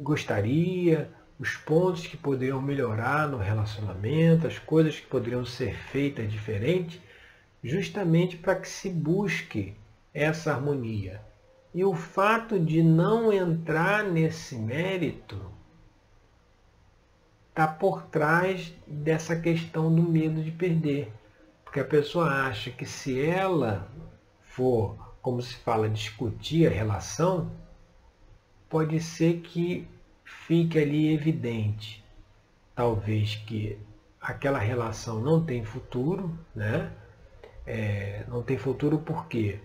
gostaria, 0.00 1.10
os 1.38 1.56
pontos 1.56 2.06
que 2.06 2.16
poderiam 2.16 2.62
melhorar 2.62 3.26
no 3.28 3.38
relacionamento, 3.38 4.46
as 4.46 4.58
coisas 4.58 5.00
que 5.00 5.06
poderiam 5.06 5.44
ser 5.44 5.74
feitas 5.74 6.30
diferente, 6.30 7.02
justamente 7.62 8.36
para 8.36 8.54
que 8.54 8.68
se 8.68 8.88
busque 8.88 9.74
essa 10.12 10.52
harmonia. 10.52 11.20
E 11.74 11.84
o 11.84 11.92
fato 11.92 12.58
de 12.58 12.84
não 12.84 13.32
entrar 13.32 14.04
nesse 14.04 14.54
mérito 14.54 15.52
está 17.48 17.66
por 17.66 18.02
trás 18.02 18.72
dessa 18.86 19.34
questão 19.34 19.92
do 19.92 20.02
medo 20.02 20.40
de 20.40 20.52
perder. 20.52 21.12
Porque 21.64 21.80
a 21.80 21.84
pessoa 21.84 22.28
acha 22.46 22.70
que 22.70 22.86
se 22.86 23.20
ela 23.20 23.88
for, 24.40 25.16
como 25.20 25.42
se 25.42 25.56
fala, 25.56 25.88
discutir 25.88 26.68
a 26.68 26.70
relação, 26.70 27.50
pode 28.68 29.00
ser 29.00 29.40
que 29.40 29.88
fique 30.24 30.78
ali 30.78 31.12
evidente, 31.12 32.04
talvez 32.74 33.34
que 33.34 33.76
aquela 34.20 34.58
relação 34.58 35.20
não 35.20 35.44
tem 35.44 35.64
futuro, 35.64 36.38
né? 36.54 36.92
É, 37.66 38.24
não 38.28 38.42
tem 38.42 38.56
futuro 38.56 38.98
por 38.98 39.26
quê? 39.26 39.60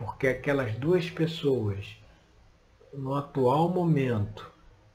Porque 0.00 0.28
aquelas 0.28 0.72
duas 0.76 1.10
pessoas, 1.10 1.94
no 2.90 3.14
atual 3.14 3.68
momento, 3.68 4.50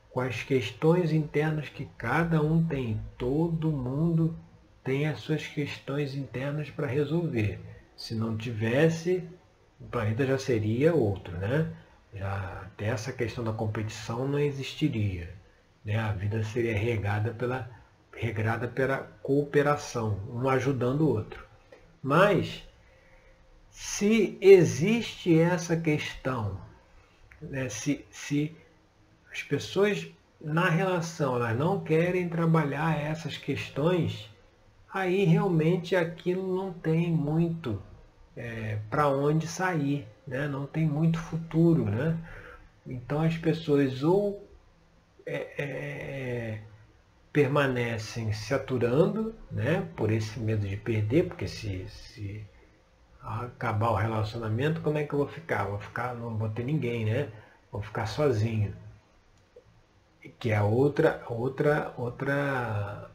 com 0.09 0.19
as 0.19 0.41
questões 0.41 1.11
internas 1.11 1.69
que 1.69 1.85
cada 1.95 2.41
um 2.41 2.65
tem, 2.65 2.99
todo 3.15 3.71
mundo 3.71 4.35
tem 4.83 5.05
as 5.05 5.19
suas 5.19 5.45
questões 5.45 6.15
internas 6.15 6.71
para 6.71 6.87
resolver. 6.87 7.59
Se 7.95 8.15
não 8.15 8.35
tivesse, 8.35 9.23
o 9.79 9.85
planeta 9.85 10.25
já 10.25 10.39
seria 10.39 10.95
outro, 10.95 11.37
né? 11.37 11.71
Já 12.11 12.63
até 12.63 12.85
essa 12.85 13.13
questão 13.13 13.43
da 13.43 13.53
competição 13.53 14.27
não 14.27 14.39
existiria. 14.39 15.29
Né? 15.85 15.99
A 15.99 16.13
vida 16.13 16.43
seria 16.43 16.75
regada 16.75 17.31
pela, 17.31 17.69
regrada 18.11 18.67
pela 18.67 18.97
cooperação, 19.21 20.19
um 20.33 20.49
ajudando 20.49 21.01
o 21.01 21.09
outro. 21.09 21.45
Mas, 22.01 22.63
se 23.75 24.37
existe 24.39 25.37
essa 25.37 25.75
questão, 25.75 26.57
né? 27.41 27.67
se, 27.67 28.05
se 28.09 28.55
as 29.29 29.43
pessoas 29.43 30.07
na 30.39 30.69
relação 30.69 31.35
elas 31.35 31.59
não 31.59 31.81
querem 31.81 32.29
trabalhar 32.29 32.97
essas 32.97 33.35
questões, 33.35 34.29
aí 34.93 35.25
realmente 35.25 35.93
aquilo 35.93 36.55
não 36.55 36.71
tem 36.71 37.11
muito 37.11 37.83
é, 38.33 38.79
para 38.89 39.09
onde 39.09 39.45
sair, 39.45 40.07
né? 40.25 40.47
não 40.47 40.65
tem 40.65 40.87
muito 40.87 41.19
futuro. 41.19 41.83
Né? 41.83 42.17
Então 42.87 43.19
as 43.21 43.37
pessoas 43.37 44.03
ou 44.03 44.47
é, 45.25 45.35
é, 45.35 45.63
é, 45.63 46.61
permanecem 47.33 48.31
se 48.31 48.53
aturando 48.53 49.35
né? 49.51 49.85
por 49.97 50.13
esse 50.13 50.39
medo 50.39 50.65
de 50.65 50.77
perder, 50.77 51.27
porque 51.27 51.45
se, 51.49 51.85
se 51.89 52.54
acabar 53.25 53.89
o 53.89 53.95
relacionamento, 53.95 54.81
como 54.81 54.97
é 54.97 55.03
que 55.03 55.13
eu 55.13 55.19
vou 55.19 55.27
ficar? 55.27 55.65
Vou 55.65 55.79
ficar, 55.79 56.15
não 56.15 56.37
vou 56.37 56.49
ter 56.49 56.63
ninguém, 56.63 57.05
né? 57.05 57.29
Vou 57.71 57.81
ficar 57.81 58.05
sozinho. 58.05 58.75
Que 60.39 60.51
é 60.51 60.61
outra, 60.61 61.23
outra, 61.29 61.93
outra 61.97 63.09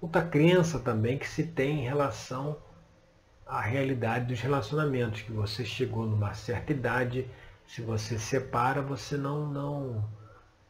outra 0.00 0.22
crença 0.22 0.78
também 0.78 1.18
que 1.18 1.28
se 1.28 1.44
tem 1.44 1.80
em 1.80 1.84
relação 1.84 2.56
à 3.46 3.60
realidade 3.60 4.26
dos 4.26 4.40
relacionamentos, 4.40 5.22
que 5.22 5.32
você 5.32 5.64
chegou 5.64 6.06
numa 6.06 6.34
certa 6.34 6.72
idade, 6.72 7.28
se 7.66 7.82
você 7.82 8.18
separa, 8.18 8.82
você 8.82 9.16
não, 9.16 9.46
não, 9.46 10.04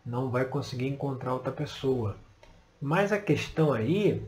não 0.04 0.30
vai 0.30 0.44
conseguir 0.44 0.88
encontrar 0.88 1.34
outra 1.34 1.52
pessoa. 1.52 2.16
Mas 2.80 3.12
a 3.12 3.18
questão 3.18 3.72
aí 3.72 4.26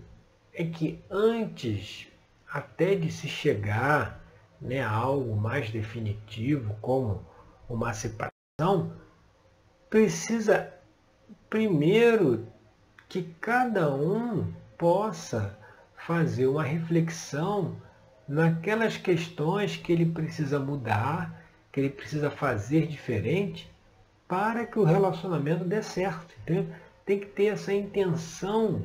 é 0.53 0.65
que 0.65 1.03
antes 1.11 2.08
até 2.53 2.95
de 2.95 3.11
se 3.11 3.29
chegar 3.29 4.21
né, 4.61 4.81
a 4.81 4.91
algo 4.91 5.37
mais 5.37 5.71
definitivo, 5.71 6.77
como 6.81 7.25
uma 7.69 7.93
separação, 7.93 8.93
precisa 9.91 10.73
primeiro 11.49 12.47
que 13.09 13.23
cada 13.41 13.93
um 13.95 14.53
possa 14.77 15.59
fazer 15.97 16.47
uma 16.47 16.63
reflexão 16.63 17.77
naquelas 18.27 18.97
questões 18.97 19.77
que 19.77 19.93
ele 19.93 20.07
precisa 20.07 20.59
mudar, 20.59 21.43
que 21.73 21.81
ele 21.81 21.91
precisa 21.91 22.31
fazer 22.31 22.87
diferente 22.87 23.71
para 24.27 24.67
que 24.67 24.79
o 24.79 24.85
relacionamento 24.85 25.65
dê 25.65 25.83
certo. 25.83 26.35
Entendeu? 26.43 26.67
Tem 27.05 27.19
que 27.19 27.27
ter 27.27 27.47
essa 27.47 27.73
intenção 27.73 28.83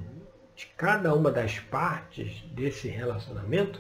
de 0.56 0.68
cada 0.78 1.14
uma 1.14 1.32
das 1.32 1.60
partes 1.60 2.42
desse 2.52 2.88
relacionamento 2.88 3.80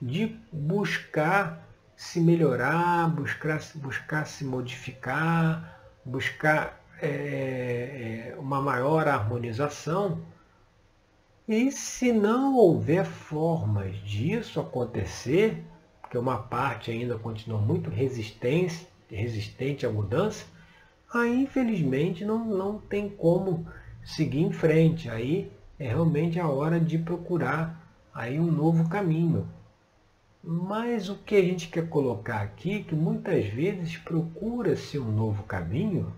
de 0.00 0.36
buscar 0.52 1.68
se 1.96 2.20
melhorar, 2.20 3.08
buscar, 3.10 3.60
buscar 3.74 4.26
se 4.26 4.44
modificar, 4.44 5.80
buscar 6.04 6.80
é, 7.00 8.34
uma 8.38 8.60
maior 8.60 9.06
harmonização 9.06 10.20
e 11.46 11.70
se 11.72 12.12
não 12.12 12.56
houver 12.56 13.04
formas 13.04 13.96
disso 14.04 14.60
acontecer, 14.60 15.62
porque 16.00 16.16
uma 16.16 16.38
parte 16.38 16.90
ainda 16.90 17.18
continua 17.18 17.60
muito 17.60 17.90
resistente, 17.90 18.86
resistente 19.10 19.84
à 19.84 19.90
mudança, 19.90 20.46
aí 21.12 21.42
infelizmente 21.42 22.24
não, 22.24 22.44
não 22.44 22.78
tem 22.78 23.08
como 23.08 23.66
seguir 24.04 24.42
em 24.42 24.52
frente. 24.52 25.10
Aí 25.10 25.50
é 25.80 25.88
realmente 25.88 26.38
a 26.38 26.46
hora 26.46 26.78
de 26.78 26.98
procurar 26.98 27.90
aí 28.14 28.38
um 28.38 28.52
novo 28.52 28.86
caminho. 28.90 29.48
Mas 30.44 31.08
o 31.08 31.16
que 31.16 31.34
a 31.34 31.42
gente 31.42 31.68
quer 31.68 31.88
colocar 31.88 32.42
aqui 32.42 32.84
que 32.84 32.94
muitas 32.94 33.46
vezes 33.46 33.96
procura-se 33.96 34.98
um 34.98 35.10
novo 35.10 35.42
caminho 35.44 36.12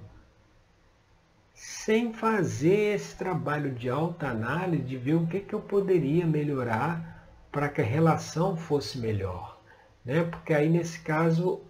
sem 1.54 2.12
fazer 2.12 2.96
esse 2.96 3.16
trabalho 3.16 3.72
de 3.72 3.88
alta 3.88 4.26
análise, 4.26 4.82
de 4.82 4.96
ver 4.96 5.14
o 5.14 5.26
que, 5.28 5.38
que 5.38 5.54
eu 5.54 5.60
poderia 5.60 6.26
melhorar 6.26 7.30
para 7.52 7.68
que 7.68 7.80
a 7.80 7.84
relação 7.84 8.56
fosse 8.56 8.98
melhor. 8.98 9.60
Né? 10.04 10.24
Porque 10.24 10.52
aí 10.52 10.68
nesse 10.68 10.98
caso 10.98 11.60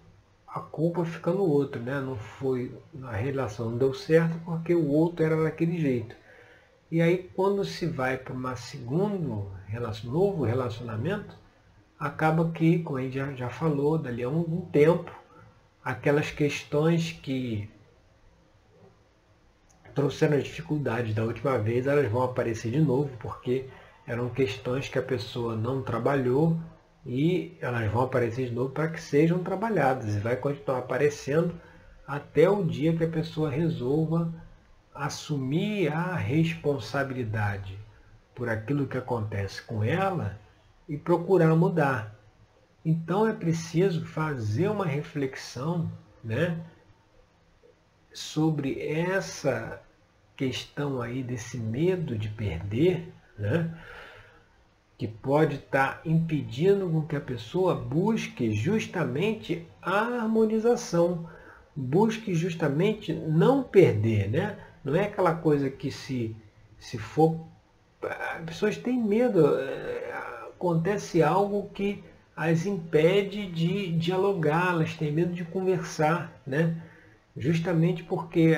a 0.48 0.60
culpa 0.60 1.04
fica 1.04 1.30
no 1.30 1.44
outro, 1.44 1.80
né? 1.82 2.00
não 2.00 2.16
foi, 2.16 2.74
a 3.02 3.12
relação 3.12 3.70
não 3.70 3.76
deu 3.76 3.92
certo 3.92 4.38
porque 4.46 4.74
o 4.74 4.88
outro 4.88 5.26
era 5.26 5.42
daquele 5.42 5.78
jeito. 5.78 6.21
E 6.92 7.00
aí 7.00 7.30
quando 7.34 7.64
se 7.64 7.86
vai 7.86 8.18
para 8.18 8.34
um 8.34 8.54
segundo 8.54 9.50
novo 10.04 10.44
relacionamento, 10.44 11.34
acaba 11.98 12.50
que, 12.50 12.80
como 12.80 12.98
a 12.98 13.00
gente 13.00 13.14
já, 13.14 13.32
já 13.32 13.48
falou, 13.48 13.96
dali 13.96 14.22
a 14.22 14.28
um 14.28 14.60
tempo, 14.70 15.10
aquelas 15.82 16.30
questões 16.30 17.10
que 17.10 17.66
trouxeram 19.94 20.36
as 20.36 20.44
dificuldades 20.44 21.14
da 21.14 21.24
última 21.24 21.56
vez, 21.56 21.86
elas 21.86 22.12
vão 22.12 22.24
aparecer 22.24 22.70
de 22.70 22.80
novo, 22.82 23.08
porque 23.20 23.70
eram 24.06 24.28
questões 24.28 24.90
que 24.90 24.98
a 24.98 25.02
pessoa 25.02 25.56
não 25.56 25.80
trabalhou 25.82 26.58
e 27.06 27.56
elas 27.62 27.90
vão 27.90 28.02
aparecer 28.02 28.50
de 28.50 28.54
novo 28.54 28.68
para 28.68 28.88
que 28.88 29.00
sejam 29.00 29.42
trabalhadas 29.42 30.14
e 30.14 30.18
vai 30.18 30.36
continuar 30.36 30.80
aparecendo 30.80 31.58
até 32.06 32.50
o 32.50 32.62
dia 32.62 32.94
que 32.94 33.04
a 33.04 33.08
pessoa 33.08 33.48
resolva 33.48 34.30
assumir 34.94 35.92
a 35.92 36.14
responsabilidade 36.14 37.78
por 38.34 38.48
aquilo 38.48 38.86
que 38.86 38.98
acontece 38.98 39.62
com 39.62 39.82
ela 39.82 40.38
e 40.88 40.96
procurar 40.96 41.54
mudar. 41.54 42.14
Então 42.84 43.26
é 43.26 43.32
preciso 43.32 44.04
fazer 44.04 44.68
uma 44.68 44.86
reflexão 44.86 45.90
né, 46.22 46.60
sobre 48.12 48.80
essa 48.80 49.80
questão 50.36 51.00
aí 51.00 51.22
desse 51.22 51.56
medo 51.56 52.18
de 52.18 52.28
perder, 52.28 53.12
né, 53.38 53.72
que 54.98 55.06
pode 55.06 55.56
estar 55.56 56.00
impedindo 56.04 56.88
com 56.88 57.02
que 57.02 57.16
a 57.16 57.20
pessoa 57.20 57.74
busque 57.74 58.52
justamente 58.52 59.66
a 59.80 60.00
harmonização, 60.00 61.28
busque 61.74 62.34
justamente 62.34 63.12
não 63.12 63.62
perder, 63.62 64.30
né? 64.30 64.56
Não 64.84 64.94
é 64.94 65.04
aquela 65.04 65.34
coisa 65.34 65.70
que 65.70 65.90
se, 65.90 66.36
se 66.78 66.98
for. 66.98 67.38
As 68.02 68.44
pessoas 68.44 68.76
têm 68.76 69.00
medo, 69.00 69.58
é, 69.58 70.12
acontece 70.48 71.22
algo 71.22 71.70
que 71.70 72.02
as 72.36 72.66
impede 72.66 73.46
de 73.46 73.92
dialogar, 73.92 74.72
elas 74.72 74.94
têm 74.94 75.12
medo 75.12 75.32
de 75.32 75.44
conversar, 75.44 76.32
né? 76.46 76.76
Justamente 77.36 78.02
porque 78.02 78.54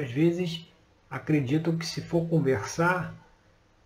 às 0.00 0.10
vezes 0.10 0.66
acreditam 1.10 1.76
que 1.76 1.86
se 1.86 2.00
for 2.00 2.28
conversar, 2.28 3.14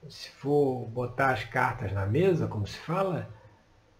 se 0.08 0.30
for 0.30 0.86
botar 0.88 1.30
as 1.30 1.44
cartas 1.44 1.92
na 1.92 2.06
mesa, 2.06 2.46
como 2.46 2.66
se 2.66 2.78
fala, 2.78 3.28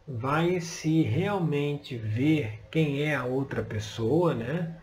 vai 0.07 0.61
se 0.61 1.03
realmente 1.03 1.97
ver 1.97 2.61
quem 2.71 3.03
é 3.03 3.15
a 3.15 3.25
outra 3.25 3.63
pessoa, 3.63 4.35
né? 4.35 4.80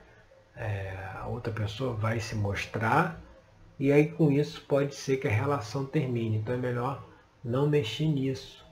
É, 0.57 0.97
a 1.15 1.27
outra 1.27 1.53
pessoa 1.53 1.93
vai 1.93 2.19
se 2.19 2.35
mostrar 2.35 3.21
e 3.79 3.91
aí 3.91 4.11
com 4.11 4.31
isso 4.31 4.61
pode 4.67 4.95
ser 4.95 5.17
que 5.17 5.27
a 5.27 5.31
relação 5.31 5.85
termine. 5.85 6.37
Então 6.37 6.55
é 6.55 6.57
melhor 6.57 7.03
não 7.43 7.67
mexer 7.69 8.07
nisso. 8.07 8.65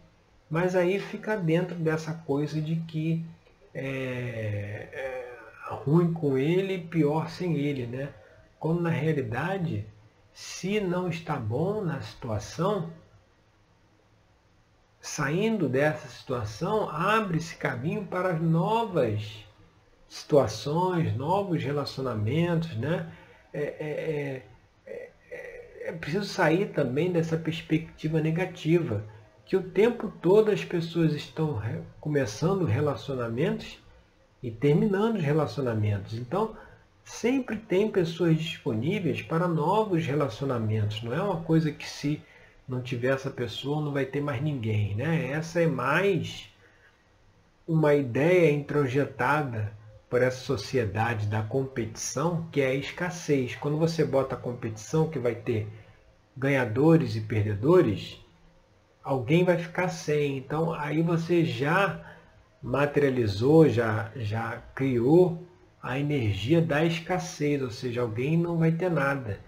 Mas 0.50 0.76
aí 0.76 1.00
fica 1.00 1.38
dentro 1.38 1.76
dessa 1.76 2.14
coisa 2.14 2.60
de 2.62 2.76
que 2.78 3.26
é, 3.74 4.90
é 4.94 5.26
ruim 5.74 6.14
com 6.14 6.38
ele, 6.38 6.80
pior 6.80 7.30
sem 7.30 7.56
ele, 7.56 7.86
né? 7.86 8.10
Quando 8.60 8.82
na 8.82 8.90
realidade, 8.90 9.86
se 10.34 10.80
não 10.80 11.08
está 11.08 11.36
bom 11.36 11.84
na 11.84 12.02
situação, 12.02 12.90
saindo 15.00 15.70
dessa 15.70 16.08
situação, 16.08 16.90
abre-se 16.90 17.56
caminho 17.56 18.06
para 18.06 18.34
novas 18.34 19.46
situações, 20.08 21.16
novos 21.16 21.64
relacionamentos, 21.64 22.76
né? 22.78 23.12
É, 23.54 23.62
é, 23.62 24.44
é, 24.86 25.10
é, 25.32 25.90
é 25.90 25.92
preciso 25.94 26.26
sair 26.26 26.70
também 26.70 27.12
dessa 27.12 27.38
perspectiva 27.38 28.20
negativa 28.20 29.04
que 29.46 29.56
o 29.56 29.62
tempo 29.62 30.12
todo 30.22 30.52
as 30.52 30.66
pessoas 30.66 31.14
estão 31.14 31.62
começando 32.02 32.66
relacionamentos 32.66 33.80
e 34.42 34.50
terminando 34.50 35.18
os 35.18 35.24
relacionamentos. 35.24 36.16
Então, 36.16 36.58
sempre 37.04 37.56
tem 37.56 37.90
pessoas 37.90 38.38
disponíveis 38.38 39.22
para 39.22 39.48
novos 39.48 40.06
relacionamentos. 40.06 41.04
Não 41.04 41.14
é 41.14 41.22
uma 41.22 41.42
coisa 41.42 41.72
que 41.72 41.88
se 41.88 42.22
não 42.68 42.82
tiver 42.82 43.14
essa 43.14 43.30
pessoa 43.30 43.82
não 43.82 43.94
vai 43.94 44.06
ter 44.06 44.22
mais 44.22 44.42
ninguém. 44.42 44.96
Né? 44.96 45.30
Essa 45.32 45.62
é 45.62 45.68
mais 45.68 46.50
uma 47.68 47.94
ideia 47.94 48.52
introjetada 48.52 49.72
por 50.10 50.22
essa 50.22 50.38
sociedade 50.38 51.28
da 51.28 51.42
competição, 51.42 52.48
que 52.52 52.62
é 52.62 52.68
a 52.68 52.76
escassez. 52.76 53.56
Quando 53.56 53.78
você 53.78 54.06
bota 54.06 54.36
a 54.36 54.38
competição 54.38 55.10
que 55.10 55.20
vai 55.20 55.36
ter 55.36 55.68
ganhadores 56.38 57.16
e 57.16 57.22
perdedores, 57.22 58.20
alguém 59.04 59.44
vai 59.44 59.58
ficar 59.58 59.90
sem. 59.90 60.38
Então 60.38 60.74
aí 60.74 61.02
você 61.02 61.44
já 61.44 62.02
materializou, 62.62 63.70
já, 63.70 64.12
já 64.16 64.62
criou 64.74 65.44
a 65.82 66.00
energia 66.00 66.62
da 66.62 66.84
escassez, 66.84 67.62
ou 67.62 67.70
seja, 67.70 68.02
alguém 68.02 68.38
não 68.38 68.58
vai 68.58 68.72
ter 68.72 68.90
nada. 68.90 69.40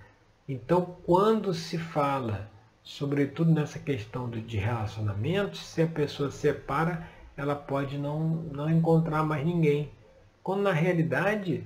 Então 0.48 0.98
quando 1.06 1.54
se 1.54 1.78
fala, 1.78 2.50
sobretudo 2.84 3.52
nessa 3.52 3.80
questão 3.80 4.30
de 4.30 4.58
relacionamentos, 4.58 5.65
se 5.65 5.82
a 5.82 5.88
pessoa 5.88 6.32
separa, 6.32 7.08
ela 7.36 7.56
pode 7.56 7.98
não, 7.98 8.20
não 8.52 8.70
encontrar 8.70 9.24
mais 9.24 9.46
ninguém. 9.46 9.91
Quando 10.48 10.62
na 10.62 10.72
realidade 10.72 11.62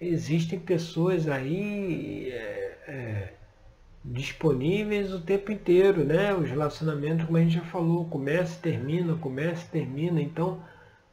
existem 0.00 0.58
pessoas 0.58 1.28
aí 1.28 2.30
é, 2.30 2.78
é, 2.88 3.32
disponíveis 4.02 5.12
o 5.12 5.20
tempo 5.20 5.52
inteiro, 5.52 6.02
né? 6.02 6.32
Os 6.34 6.48
relacionamentos, 6.48 7.26
como 7.26 7.36
a 7.36 7.42
gente 7.42 7.56
já 7.56 7.64
falou, 7.64 8.06
começa 8.06 8.56
e 8.56 8.62
termina, 8.62 9.16
começa 9.16 9.66
e 9.66 9.68
termina. 9.68 10.18
Então, 10.18 10.62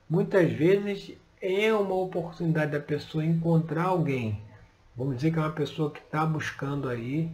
muitas 0.09 0.49
vezes 0.49 1.11
é 1.41 1.73
uma 1.73 1.95
oportunidade 1.95 2.71
da 2.71 2.79
pessoa 2.79 3.25
encontrar 3.25 3.87
alguém. 3.87 4.41
Vamos 4.95 5.17
dizer 5.17 5.31
que 5.31 5.37
é 5.37 5.41
uma 5.41 5.51
pessoa 5.51 5.91
que 5.91 5.99
está 5.99 6.25
buscando 6.25 6.87
aí 6.87 7.29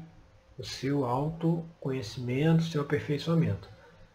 o 0.58 0.64
seu 0.64 1.06
autoconhecimento, 1.06 2.64
o 2.64 2.66
seu 2.66 2.82
aperfeiçoamento. 2.82 3.70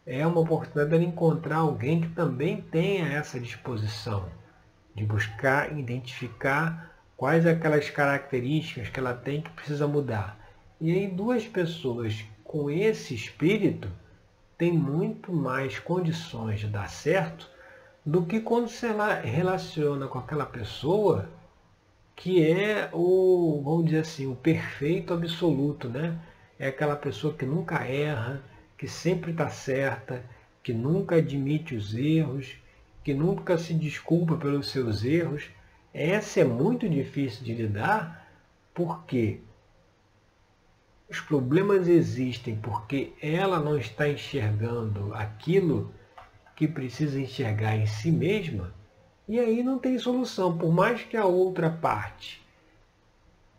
É 0.04 0.26
uma 0.26 0.40
oportunidade 0.40 0.90
dela 0.90 1.04
encontrar 1.04 1.58
alguém 1.58 2.00
que 2.00 2.08
também 2.08 2.60
tenha 2.60 3.06
essa 3.06 3.38
disposição 3.38 4.28
de 4.96 5.04
buscar 5.04 5.78
identificar 5.78 6.96
quais 7.16 7.46
aquelas 7.46 7.88
características 7.88 8.88
que 8.88 8.98
ela 8.98 9.14
tem 9.14 9.42
que 9.42 9.50
precisa 9.50 9.86
mudar 9.86 10.36
e 10.80 10.92
aí 10.92 11.06
duas 11.06 11.46
pessoas 11.46 12.24
com 12.44 12.68
esse 12.70 13.14
espírito 13.14 13.88
têm 14.58 14.72
muito 14.72 15.32
mais 15.32 15.78
condições 15.78 16.60
de 16.60 16.66
dar 16.66 16.90
certo 16.90 17.48
do 18.04 18.26
que 18.26 18.40
quando 18.40 18.68
se 18.68 18.86
relaciona 19.24 20.06
com 20.06 20.18
aquela 20.18 20.44
pessoa 20.44 21.28
que 22.14 22.46
é 22.46 22.90
o, 22.92 23.60
vamos 23.64 23.86
dizer 23.86 24.00
assim, 24.00 24.26
o 24.26 24.34
perfeito 24.34 25.12
absoluto, 25.12 25.88
né? 25.88 26.18
É 26.58 26.68
aquela 26.68 26.96
pessoa 26.96 27.34
que 27.34 27.44
nunca 27.44 27.84
erra, 27.86 28.42
que 28.78 28.88
sempre 28.88 29.32
está 29.32 29.50
certa, 29.50 30.24
que 30.62 30.72
nunca 30.72 31.16
admite 31.16 31.74
os 31.74 31.94
erros, 31.94 32.56
que 33.06 33.14
nunca 33.14 33.56
se 33.56 33.72
desculpa 33.72 34.36
pelos 34.36 34.68
seus 34.68 35.04
erros. 35.04 35.48
Essa 35.94 36.40
é 36.40 36.44
muito 36.44 36.88
difícil 36.88 37.44
de 37.44 37.54
lidar, 37.54 38.28
porque 38.74 39.38
os 41.08 41.20
problemas 41.20 41.86
existem 41.86 42.56
porque 42.56 43.12
ela 43.22 43.60
não 43.60 43.78
está 43.78 44.08
enxergando 44.08 45.14
aquilo 45.14 45.94
que 46.56 46.66
precisa 46.66 47.20
enxergar 47.20 47.76
em 47.76 47.86
si 47.86 48.10
mesma, 48.10 48.74
e 49.28 49.38
aí 49.38 49.62
não 49.62 49.78
tem 49.78 49.96
solução. 50.00 50.58
Por 50.58 50.72
mais 50.72 51.04
que 51.04 51.16
a 51.16 51.24
outra 51.24 51.70
parte 51.70 52.44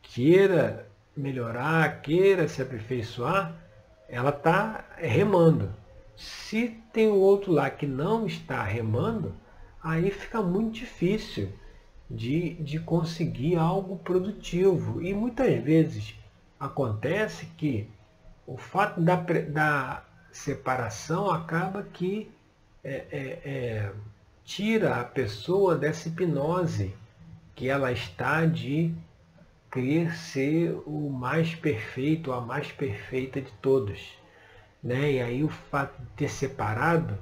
queira 0.02 0.90
melhorar, 1.16 2.02
queira 2.02 2.50
se 2.50 2.62
aperfeiçoar, 2.62 3.56
ela 4.10 4.32
está 4.32 4.84
remando. 4.98 5.74
Se 6.17 6.75
tem 6.91 7.08
o 7.08 7.15
outro 7.15 7.53
lá 7.53 7.69
que 7.69 7.86
não 7.86 8.25
está 8.25 8.62
remando, 8.63 9.34
aí 9.82 10.12
fica 10.12 10.41
muito 10.41 10.73
difícil 10.73 11.49
de, 12.10 12.56
de 12.56 12.80
conseguir 12.80 13.56
algo 13.56 13.97
produtivo. 13.99 15.01
E 15.01 15.13
muitas 15.13 15.63
vezes 15.63 16.15
Acontece 16.60 17.45
que 17.58 17.88
o 18.47 18.58
fato 18.58 18.99
da, 18.99 19.15
da 19.15 20.03
separação 20.32 21.30
acaba 21.30 21.84
que 21.84 22.32
é, 22.84 23.06
é, 23.12 23.41
é, 23.45 23.91
tira 24.43 24.99
a 24.99 25.03
pessoa 25.03 25.75
dessa 25.75 26.08
hipnose 26.08 26.95
que 27.53 27.69
ela 27.69 27.91
está 27.91 28.45
de 28.45 28.91
querer 29.71 30.15
ser 30.15 30.71
o 30.88 31.12
mais 31.12 31.53
perfeito, 31.53 32.32
a 32.32 32.41
mais 32.41 32.71
perfeita 32.71 33.39
de 33.39 33.51
todos. 33.62 34.17
Né? 34.84 35.13
E 35.13 35.22
aí 35.22 35.44
o 35.44 35.50
fato 35.50 36.00
de 36.02 36.08
ter 36.12 36.30
separado 36.30 37.18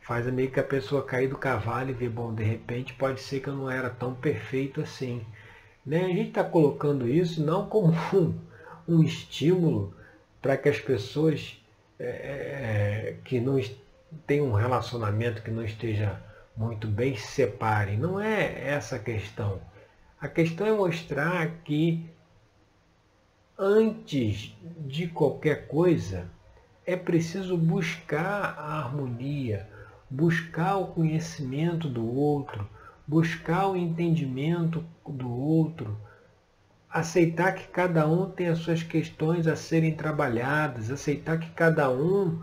faz 0.00 0.26
meio 0.26 0.50
que 0.50 0.58
a 0.58 0.64
pessoa 0.64 1.04
cair 1.04 1.28
do 1.28 1.36
cavalo 1.36 1.90
e 1.90 1.92
ver, 1.92 2.08
bom, 2.08 2.34
de 2.34 2.42
repente 2.42 2.94
pode 2.94 3.20
ser 3.20 3.40
que 3.40 3.48
eu 3.48 3.54
não 3.54 3.70
era 3.70 3.90
tão 3.90 4.14
perfeito 4.14 4.80
assim. 4.80 5.24
Né? 5.84 6.04
A 6.04 6.08
gente 6.08 6.28
está 6.28 6.44
colocando 6.44 7.08
isso 7.08 7.44
não 7.44 7.66
como 7.66 7.92
um, 8.14 8.34
um 8.88 9.02
estímulo 9.02 9.94
para 10.40 10.56
que 10.56 10.68
as 10.68 10.80
pessoas 10.80 11.62
é, 11.98 12.04
é, 12.04 13.10
é 13.10 13.16
que 13.24 13.40
não 13.40 13.60
têm 14.26 14.40
um 14.40 14.52
relacionamento 14.52 15.42
que 15.42 15.50
não 15.50 15.64
esteja 15.64 16.20
muito 16.56 16.86
bem 16.86 17.16
se 17.16 17.26
separem. 17.26 17.96
Não 17.96 18.20
é 18.20 18.68
essa 18.68 18.96
a 18.96 18.98
questão. 18.98 19.60
A 20.20 20.26
questão 20.26 20.66
é 20.66 20.72
mostrar 20.72 21.48
que 21.64 22.04
antes 23.58 24.56
de 24.86 25.06
qualquer 25.06 25.68
coisa 25.68 26.28
é 26.88 26.96
preciso 26.96 27.54
buscar 27.54 28.54
a 28.58 28.78
harmonia, 28.78 29.68
buscar 30.08 30.78
o 30.78 30.86
conhecimento 30.86 31.86
do 31.86 32.02
outro, 32.16 32.66
buscar 33.06 33.66
o 33.66 33.76
entendimento 33.76 34.82
do 35.06 35.30
outro, 35.30 35.94
aceitar 36.88 37.52
que 37.52 37.68
cada 37.68 38.08
um 38.08 38.30
tem 38.30 38.48
as 38.48 38.60
suas 38.60 38.82
questões 38.82 39.46
a 39.46 39.54
serem 39.54 39.94
trabalhadas, 39.94 40.90
aceitar 40.90 41.38
que 41.38 41.50
cada 41.50 41.90
um 41.90 42.42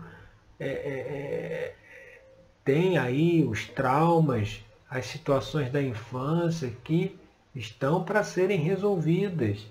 é, 0.60 0.68
é, 0.68 0.70
é, 0.70 1.74
tem 2.64 2.98
aí 2.98 3.42
os 3.42 3.66
traumas, 3.66 4.64
as 4.88 5.06
situações 5.06 5.72
da 5.72 5.82
infância 5.82 6.70
que 6.84 7.18
estão 7.52 8.04
para 8.04 8.22
serem 8.22 8.60
resolvidas. 8.60 9.66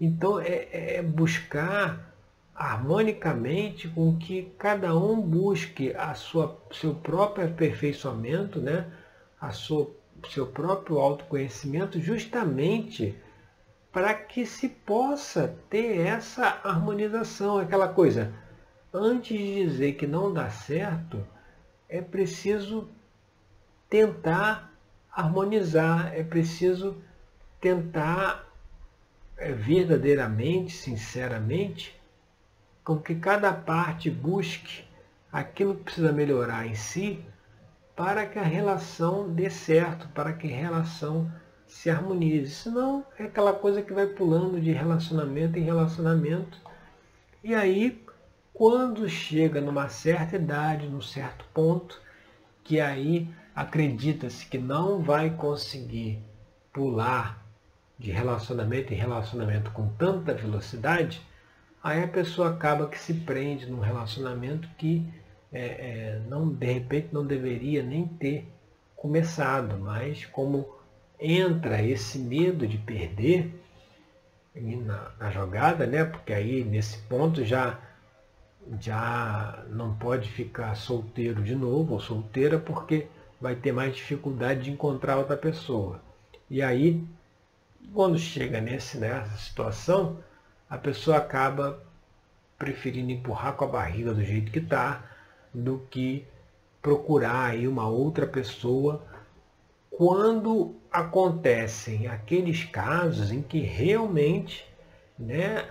Então 0.00 0.40
é, 0.40 0.96
é 0.96 1.00
buscar 1.00 2.15
harmonicamente 2.56 3.86
com 3.88 4.16
que 4.16 4.54
cada 4.58 4.96
um 4.96 5.20
busque 5.20 5.94
a 5.94 6.14
sua, 6.14 6.58
seu 6.72 6.94
próprio 6.94 7.46
aperfeiçoamento, 7.46 8.60
né? 8.60 8.90
a 9.40 9.50
sua, 9.50 9.94
seu 10.30 10.46
próprio 10.46 10.98
autoconhecimento, 10.98 12.00
justamente 12.00 13.14
para 13.92 14.14
que 14.14 14.44
se 14.44 14.68
possa 14.68 15.56
ter 15.70 16.00
essa 16.00 16.60
harmonização, 16.64 17.58
aquela 17.58 17.88
coisa. 17.88 18.32
Antes 18.92 19.36
de 19.36 19.64
dizer 19.64 19.92
que 19.94 20.06
não 20.06 20.32
dá 20.32 20.48
certo, 20.50 21.26
é 21.88 22.00
preciso 22.00 22.88
tentar 23.88 24.72
harmonizar, 25.10 26.14
é 26.14 26.22
preciso 26.22 27.02
tentar 27.60 28.46
é, 29.36 29.52
verdadeiramente, 29.52 30.72
sinceramente, 30.72 31.95
com 32.86 32.96
que 33.00 33.16
cada 33.16 33.52
parte 33.52 34.08
busque 34.08 34.84
aquilo 35.32 35.74
que 35.74 35.82
precisa 35.82 36.12
melhorar 36.12 36.68
em 36.68 36.76
si 36.76 37.18
para 37.96 38.24
que 38.24 38.38
a 38.38 38.44
relação 38.44 39.28
dê 39.28 39.50
certo, 39.50 40.06
para 40.14 40.32
que 40.32 40.46
a 40.46 40.56
relação 40.56 41.28
se 41.66 41.90
harmonize. 41.90 42.54
Senão 42.54 43.04
é 43.18 43.24
aquela 43.24 43.52
coisa 43.52 43.82
que 43.82 43.92
vai 43.92 44.06
pulando 44.06 44.60
de 44.60 44.70
relacionamento 44.70 45.58
em 45.58 45.64
relacionamento. 45.64 46.60
E 47.42 47.56
aí, 47.56 48.00
quando 48.54 49.08
chega 49.08 49.60
numa 49.60 49.88
certa 49.88 50.36
idade, 50.36 50.86
num 50.86 51.02
certo 51.02 51.44
ponto, 51.52 52.00
que 52.62 52.78
aí 52.78 53.28
acredita-se 53.52 54.46
que 54.46 54.58
não 54.58 55.02
vai 55.02 55.30
conseguir 55.30 56.22
pular 56.72 57.44
de 57.98 58.12
relacionamento 58.12 58.92
em 58.92 58.96
relacionamento 58.96 59.72
com 59.72 59.88
tanta 59.94 60.32
velocidade, 60.32 61.20
aí 61.86 62.02
a 62.02 62.08
pessoa 62.08 62.50
acaba 62.50 62.88
que 62.88 62.98
se 62.98 63.14
prende 63.14 63.66
num 63.66 63.78
relacionamento 63.78 64.68
que 64.76 65.06
é, 65.52 65.60
é, 65.60 66.22
não, 66.28 66.48
de 66.48 66.66
repente 66.66 67.10
não 67.12 67.24
deveria 67.24 67.80
nem 67.80 68.08
ter 68.08 68.44
começado, 68.96 69.78
mas 69.78 70.26
como 70.26 70.68
entra 71.18 71.80
esse 71.80 72.18
medo 72.18 72.66
de 72.66 72.76
perder 72.76 73.54
na, 74.54 75.12
na, 75.20 75.30
jogada, 75.30 75.86
né? 75.86 76.04
Porque 76.04 76.32
aí 76.32 76.64
nesse 76.64 76.98
ponto 77.02 77.44
já 77.44 77.78
já 78.80 79.64
não 79.68 79.94
pode 79.94 80.28
ficar 80.28 80.74
solteiro 80.74 81.40
de 81.40 81.54
novo 81.54 81.94
ou 81.94 82.00
solteira 82.00 82.58
porque 82.58 83.06
vai 83.40 83.54
ter 83.54 83.70
mais 83.70 83.94
dificuldade 83.94 84.64
de 84.64 84.72
encontrar 84.72 85.18
outra 85.18 85.36
pessoa. 85.36 86.02
E 86.50 86.60
aí, 86.60 87.00
quando 87.94 88.18
chega 88.18 88.60
nesse, 88.60 88.98
nessa 88.98 89.36
situação, 89.36 90.18
a 90.68 90.76
pessoa 90.76 91.18
acaba 91.18 91.82
preferindo 92.58 93.12
empurrar 93.12 93.54
com 93.54 93.64
a 93.64 93.68
barriga 93.68 94.12
do 94.12 94.24
jeito 94.24 94.50
que 94.50 94.58
está 94.58 95.04
do 95.52 95.86
que 95.90 96.26
procurar 96.82 97.50
aí 97.50 97.66
uma 97.66 97.88
outra 97.88 98.26
pessoa 98.26 99.04
quando 99.90 100.74
acontecem 100.90 102.06
aqueles 102.06 102.64
casos 102.64 103.30
em 103.30 103.42
que 103.42 103.60
realmente 103.60 104.66
né, 105.18 105.64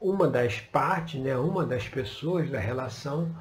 uma 0.00 0.28
das 0.28 0.60
partes, 0.60 1.20
né, 1.20 1.36
uma 1.36 1.64
das 1.64 1.88
pessoas 1.88 2.50
da 2.50 2.58
relação, 2.58 3.34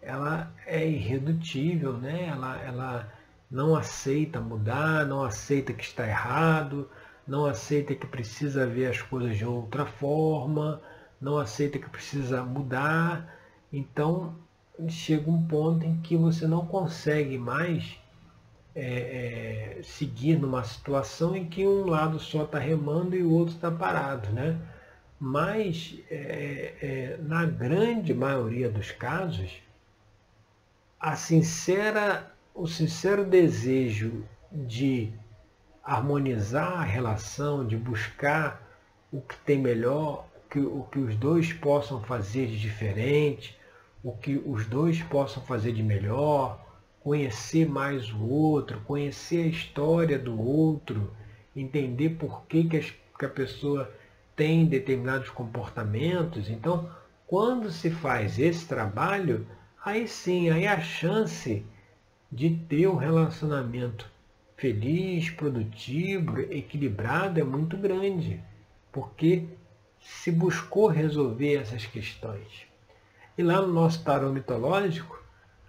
ela 0.00 0.52
é 0.66 0.86
irredutível, 0.86 1.92
né? 1.92 2.26
ela, 2.26 2.60
ela 2.60 3.12
não 3.50 3.76
aceita 3.76 4.40
mudar, 4.40 5.06
não 5.06 5.22
aceita 5.22 5.72
que 5.72 5.84
está 5.84 6.06
errado, 6.06 6.90
não 7.26 7.46
aceita 7.46 7.94
que 7.94 8.06
precisa 8.06 8.66
ver 8.66 8.86
as 8.86 9.00
coisas 9.00 9.36
de 9.36 9.44
outra 9.44 9.86
forma, 9.86 10.80
não 11.20 11.38
aceita 11.38 11.78
que 11.78 11.88
precisa 11.88 12.42
mudar. 12.42 13.38
Então 13.72 14.34
chega 14.88 15.30
um 15.30 15.46
ponto 15.46 15.84
em 15.84 16.00
que 16.00 16.16
você 16.16 16.46
não 16.46 16.66
consegue 16.66 17.38
mais 17.38 17.98
é, 18.74 19.78
é, 19.78 19.82
seguir 19.82 20.38
numa 20.38 20.64
situação 20.64 21.36
em 21.36 21.46
que 21.46 21.66
um 21.66 21.86
lado 21.86 22.18
só 22.18 22.44
está 22.44 22.58
remando 22.58 23.14
e 23.14 23.22
o 23.22 23.30
outro 23.30 23.54
está 23.54 23.70
parado, 23.70 24.30
né? 24.30 24.58
Mas 25.20 25.98
é, 26.10 26.74
é, 26.82 27.16
na 27.22 27.46
grande 27.46 28.12
maioria 28.12 28.68
dos 28.68 28.90
casos, 28.90 29.62
a 30.98 31.14
sincera, 31.16 32.32
o 32.54 32.66
sincero 32.66 33.24
desejo 33.24 34.24
de 34.50 35.12
harmonizar 35.84 36.80
a 36.80 36.82
relação, 36.82 37.66
de 37.66 37.76
buscar 37.76 38.62
o 39.12 39.20
que 39.20 39.36
tem 39.38 39.58
melhor, 39.58 40.26
que, 40.50 40.60
o 40.60 40.86
que 40.90 40.98
os 40.98 41.16
dois 41.16 41.52
possam 41.52 42.02
fazer 42.02 42.46
de 42.46 42.60
diferente, 42.60 43.58
o 44.02 44.12
que 44.12 44.40
os 44.44 44.66
dois 44.66 45.02
possam 45.02 45.42
fazer 45.42 45.72
de 45.72 45.82
melhor, 45.82 46.62
conhecer 47.00 47.68
mais 47.68 48.12
o 48.12 48.24
outro, 48.24 48.80
conhecer 48.82 49.44
a 49.44 49.48
história 49.48 50.18
do 50.18 50.40
outro, 50.40 51.10
entender 51.54 52.10
por 52.10 52.42
que, 52.46 52.64
que 52.64 53.24
a 53.24 53.28
pessoa 53.28 53.90
tem 54.36 54.66
determinados 54.66 55.30
comportamentos. 55.30 56.48
Então, 56.48 56.88
quando 57.26 57.70
se 57.70 57.90
faz 57.90 58.38
esse 58.38 58.66
trabalho, 58.66 59.46
aí 59.84 60.06
sim, 60.06 60.50
aí 60.50 60.66
a 60.66 60.80
chance 60.80 61.64
de 62.30 62.50
ter 62.50 62.86
um 62.88 62.96
relacionamento 62.96 64.11
feliz, 64.62 65.28
produtivo, 65.28 66.40
equilibrado 66.40 67.40
é 67.40 67.42
muito 67.42 67.76
grande, 67.76 68.40
porque 68.92 69.48
se 69.98 70.30
buscou 70.30 70.86
resolver 70.86 71.56
essas 71.56 71.84
questões. 71.84 72.64
E 73.36 73.42
lá 73.42 73.60
no 73.60 73.72
nosso 73.72 74.04
tarô 74.04 74.30
mitológico, 74.30 75.20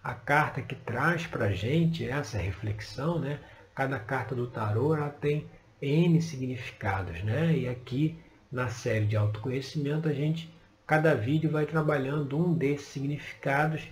a 0.04 0.14
carta 0.14 0.62
que 0.62 0.76
traz 0.76 1.26
para 1.26 1.46
a 1.46 1.52
gente 1.52 2.08
essa 2.08 2.38
reflexão, 2.38 3.18
né? 3.18 3.40
Cada 3.74 3.98
carta 3.98 4.36
do 4.36 4.46
tarô 4.46 4.96
ela 4.96 5.10
tem 5.10 5.48
N 5.82 6.22
significados, 6.22 7.24
né? 7.24 7.52
E 7.58 7.68
aqui 7.68 8.16
na 8.52 8.70
série 8.70 9.08
de 9.08 9.18
autoconhecimento 9.18 10.08
a 10.08 10.14
gente, 10.14 10.54
cada 10.86 11.16
vídeo 11.16 11.50
vai 11.50 11.66
trabalhando 11.66 12.38
um 12.38 12.54
desses 12.54 12.90
significados. 12.90 13.88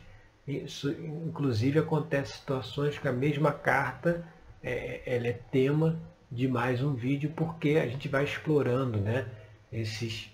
Isso, 0.48 0.92
inclusive 0.92 1.80
acontece 1.80 2.34
situações 2.34 3.00
que 3.00 3.08
a 3.08 3.12
mesma 3.12 3.52
carta 3.52 4.24
é, 4.64 5.02
ela 5.06 5.28
é 5.28 5.34
tema 5.34 6.00
de 6.32 6.48
mais 6.48 6.82
um 6.82 6.94
vídeo 6.94 7.32
porque 7.36 7.72
a 7.72 7.88
gente 7.88 8.08
vai 8.08 8.24
explorando, 8.24 9.00
né? 9.00 9.28
Esses 9.72 10.30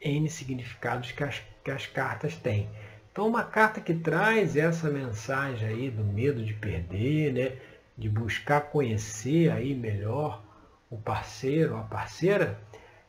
N 0.00 0.28
significados 0.28 1.12
que 1.12 1.24
as, 1.24 1.42
que 1.64 1.70
as 1.70 1.86
cartas 1.86 2.36
têm. 2.36 2.68
Então, 3.10 3.26
uma 3.26 3.42
carta 3.42 3.80
que 3.80 3.94
traz 3.94 4.56
essa 4.56 4.90
mensagem 4.90 5.68
aí 5.68 5.90
do 5.90 6.04
medo 6.04 6.44
de 6.44 6.54
perder, 6.54 7.32
né? 7.32 7.52
de 7.96 8.08
buscar 8.08 8.60
conhecer 8.60 9.50
aí 9.50 9.74
melhor 9.74 10.40
o 10.88 10.96
parceiro 10.96 11.74
ou 11.74 11.80
a 11.80 11.82
parceira, 11.82 12.60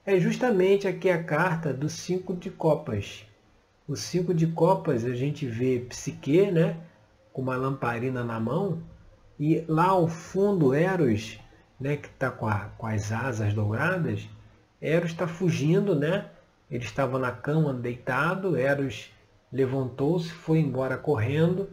é 0.04 0.20
justamente 0.20 0.88
aqui 0.88 1.12
a 1.12 1.24
carta 1.24 1.72
do 1.72 1.88
cinco 1.88 2.36
de 2.36 2.50
copas. 2.50 3.24
O 3.88 3.96
cinco 3.96 4.34
de 4.34 4.48
copas 4.48 5.06
a 5.06 5.14
gente 5.14 5.46
vê 5.46 5.86
Psique, 5.88 6.50
né? 6.52 6.76
com 7.32 7.44
uma 7.44 7.56
lamparina 7.56 8.24
na 8.24 8.40
mão, 8.40 8.82
e 9.40 9.64
lá 9.68 9.86
ao 9.86 10.08
fundo 10.08 10.74
Eros, 10.74 11.40
né? 11.80 11.96
que 11.96 12.08
está 12.08 12.30
com, 12.30 12.50
com 12.78 12.88
as 12.88 13.12
asas 13.12 13.54
douradas, 13.54 14.28
Eros 14.82 15.12
está 15.12 15.28
fugindo, 15.28 15.96
né? 15.96 16.26
Ele 16.70 16.84
estava 16.84 17.18
na 17.18 17.32
cama 17.32 17.74
deitado, 17.74 18.58
Eros 18.58 19.12
levantou-se, 19.52 20.30
foi 20.30 20.60
embora 20.60 20.98
correndo, 20.98 21.70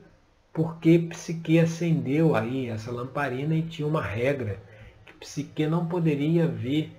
porque 0.52 0.98
Psique 1.10 1.58
acendeu 1.58 2.34
aí 2.34 2.68
essa 2.68 2.90
lamparina 2.90 3.54
e 3.54 3.62
tinha 3.62 3.86
uma 3.86 4.00
regra, 4.00 4.58
que 5.04 5.12
Psique 5.14 5.66
não 5.66 5.86
poderia 5.86 6.46
ver 6.46 6.96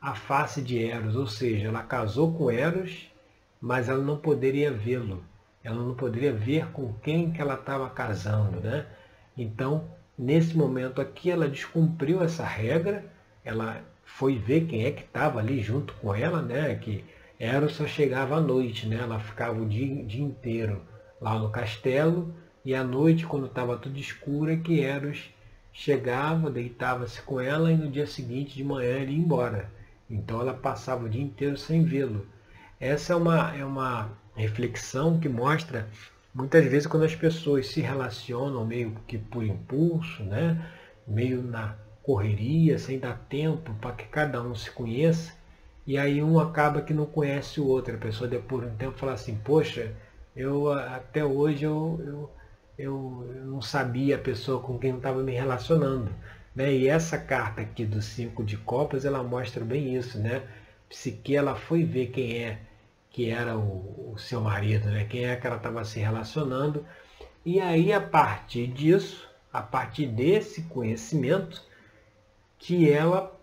a 0.00 0.14
face 0.14 0.62
de 0.62 0.82
Eros, 0.82 1.16
ou 1.16 1.26
seja, 1.26 1.68
ela 1.68 1.82
casou 1.82 2.32
com 2.32 2.50
Eros, 2.50 3.10
mas 3.60 3.88
ela 3.88 4.02
não 4.02 4.16
poderia 4.16 4.70
vê-lo, 4.70 5.24
ela 5.64 5.82
não 5.82 5.94
poderia 5.94 6.32
ver 6.32 6.70
com 6.72 6.92
quem 7.02 7.32
que 7.32 7.40
ela 7.40 7.54
estava 7.54 7.90
casando, 7.90 8.60
né? 8.60 8.86
Então, 9.36 9.84
nesse 10.20 10.54
momento 10.54 11.00
aqui, 11.00 11.30
ela 11.30 11.48
descumpriu 11.48 12.22
essa 12.22 12.44
regra, 12.44 13.10
ela 13.42 13.82
foi 14.04 14.36
ver 14.36 14.66
quem 14.66 14.84
é 14.84 14.90
que 14.90 15.02
estava 15.02 15.38
ali 15.38 15.62
junto 15.62 15.94
com 15.94 16.14
ela, 16.14 16.42
né? 16.42 16.74
Que 16.74 17.02
Eros 17.38 17.72
só 17.72 17.86
chegava 17.86 18.36
à 18.36 18.40
noite, 18.40 18.86
né? 18.86 18.98
ela 19.00 19.18
ficava 19.18 19.58
o 19.58 19.66
dia, 19.66 20.04
dia 20.04 20.22
inteiro 20.22 20.82
lá 21.18 21.38
no 21.38 21.48
castelo 21.48 22.34
e 22.62 22.74
à 22.74 22.84
noite, 22.84 23.24
quando 23.24 23.46
estava 23.46 23.78
tudo 23.78 23.98
escuro, 23.98 24.52
é 24.52 24.56
que 24.56 24.80
Eros 24.80 25.30
chegava, 25.72 26.50
deitava-se 26.50 27.22
com 27.22 27.40
ela 27.40 27.72
e 27.72 27.76
no 27.76 27.90
dia 27.90 28.06
seguinte 28.06 28.54
de 28.54 28.62
manhã 28.62 28.98
ele 28.98 29.12
ia 29.12 29.18
embora. 29.18 29.70
Então 30.10 30.38
ela 30.38 30.52
passava 30.52 31.06
o 31.06 31.08
dia 31.08 31.22
inteiro 31.22 31.56
sem 31.56 31.82
vê-lo. 31.82 32.26
Essa 32.78 33.14
é 33.14 33.16
uma, 33.16 33.56
é 33.56 33.64
uma 33.64 34.10
reflexão 34.34 35.18
que 35.18 35.30
mostra 35.30 35.88
muitas 36.40 36.64
vezes 36.64 36.86
quando 36.86 37.04
as 37.04 37.14
pessoas 37.14 37.68
se 37.68 37.80
relacionam 37.80 38.66
meio 38.66 38.96
que 39.06 39.18
por 39.18 39.44
impulso, 39.44 40.22
né? 40.24 40.60
meio 41.06 41.42
na 41.42 41.76
correria, 42.02 42.78
sem 42.78 42.98
dar 42.98 43.18
tempo 43.28 43.74
para 43.74 43.92
que 43.92 44.04
cada 44.06 44.42
um 44.42 44.54
se 44.54 44.70
conheça, 44.70 45.32
e 45.86 45.98
aí 45.98 46.22
um 46.22 46.38
acaba 46.38 46.82
que 46.82 46.94
não 46.94 47.06
conhece 47.06 47.60
o 47.60 47.66
outro. 47.66 47.94
A 47.94 47.98
pessoa 47.98 48.28
depois 48.28 48.64
de 48.64 48.72
um 48.72 48.76
tempo 48.76 48.98
fala 48.98 49.12
assim, 49.12 49.36
poxa, 49.44 49.94
eu 50.34 50.70
até 50.72 51.24
hoje 51.24 51.64
eu, 51.64 52.00
eu, 52.04 52.30
eu, 52.78 53.44
não 53.44 53.60
sabia 53.60 54.16
a 54.16 54.18
pessoa 54.18 54.60
com 54.60 54.78
quem 54.78 54.90
eu 54.90 54.96
estava 54.96 55.22
me 55.22 55.32
relacionando. 55.32 56.10
Né? 56.54 56.72
E 56.72 56.88
essa 56.88 57.18
carta 57.18 57.60
aqui 57.60 57.84
do 57.84 58.00
cinco 58.00 58.44
de 58.44 58.56
copas, 58.56 59.04
ela 59.04 59.22
mostra 59.22 59.64
bem 59.64 59.96
isso, 59.96 60.18
né? 60.18 60.42
Psique, 60.88 61.36
ela 61.36 61.54
foi 61.54 61.84
ver 61.84 62.08
quem 62.08 62.44
é 62.44 62.58
que 63.10 63.30
era 63.30 63.56
o, 63.56 64.12
o 64.14 64.18
seu 64.18 64.40
marido, 64.40 64.88
né? 64.88 65.04
Quem 65.04 65.26
é 65.26 65.36
que 65.36 65.46
ela 65.46 65.56
estava 65.56 65.84
se 65.84 65.98
relacionando. 65.98 66.84
E 67.44 67.60
aí, 67.60 67.92
a 67.92 68.00
partir 68.00 68.66
disso, 68.68 69.28
a 69.52 69.60
partir 69.60 70.06
desse 70.06 70.62
conhecimento, 70.62 71.62
que 72.58 72.90
ela 72.90 73.34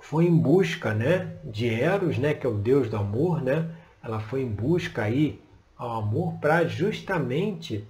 foi 0.00 0.26
em 0.26 0.36
busca, 0.36 0.92
né, 0.92 1.36
de 1.44 1.68
Eros, 1.68 2.18
né, 2.18 2.34
que 2.34 2.46
é 2.46 2.50
o 2.50 2.54
deus 2.54 2.88
do 2.88 2.96
amor, 2.96 3.42
né? 3.42 3.70
Ela 4.02 4.20
foi 4.20 4.42
em 4.42 4.48
busca 4.48 5.02
aí 5.02 5.40
ao 5.76 5.98
amor 5.98 6.34
para 6.34 6.66
justamente 6.66 7.86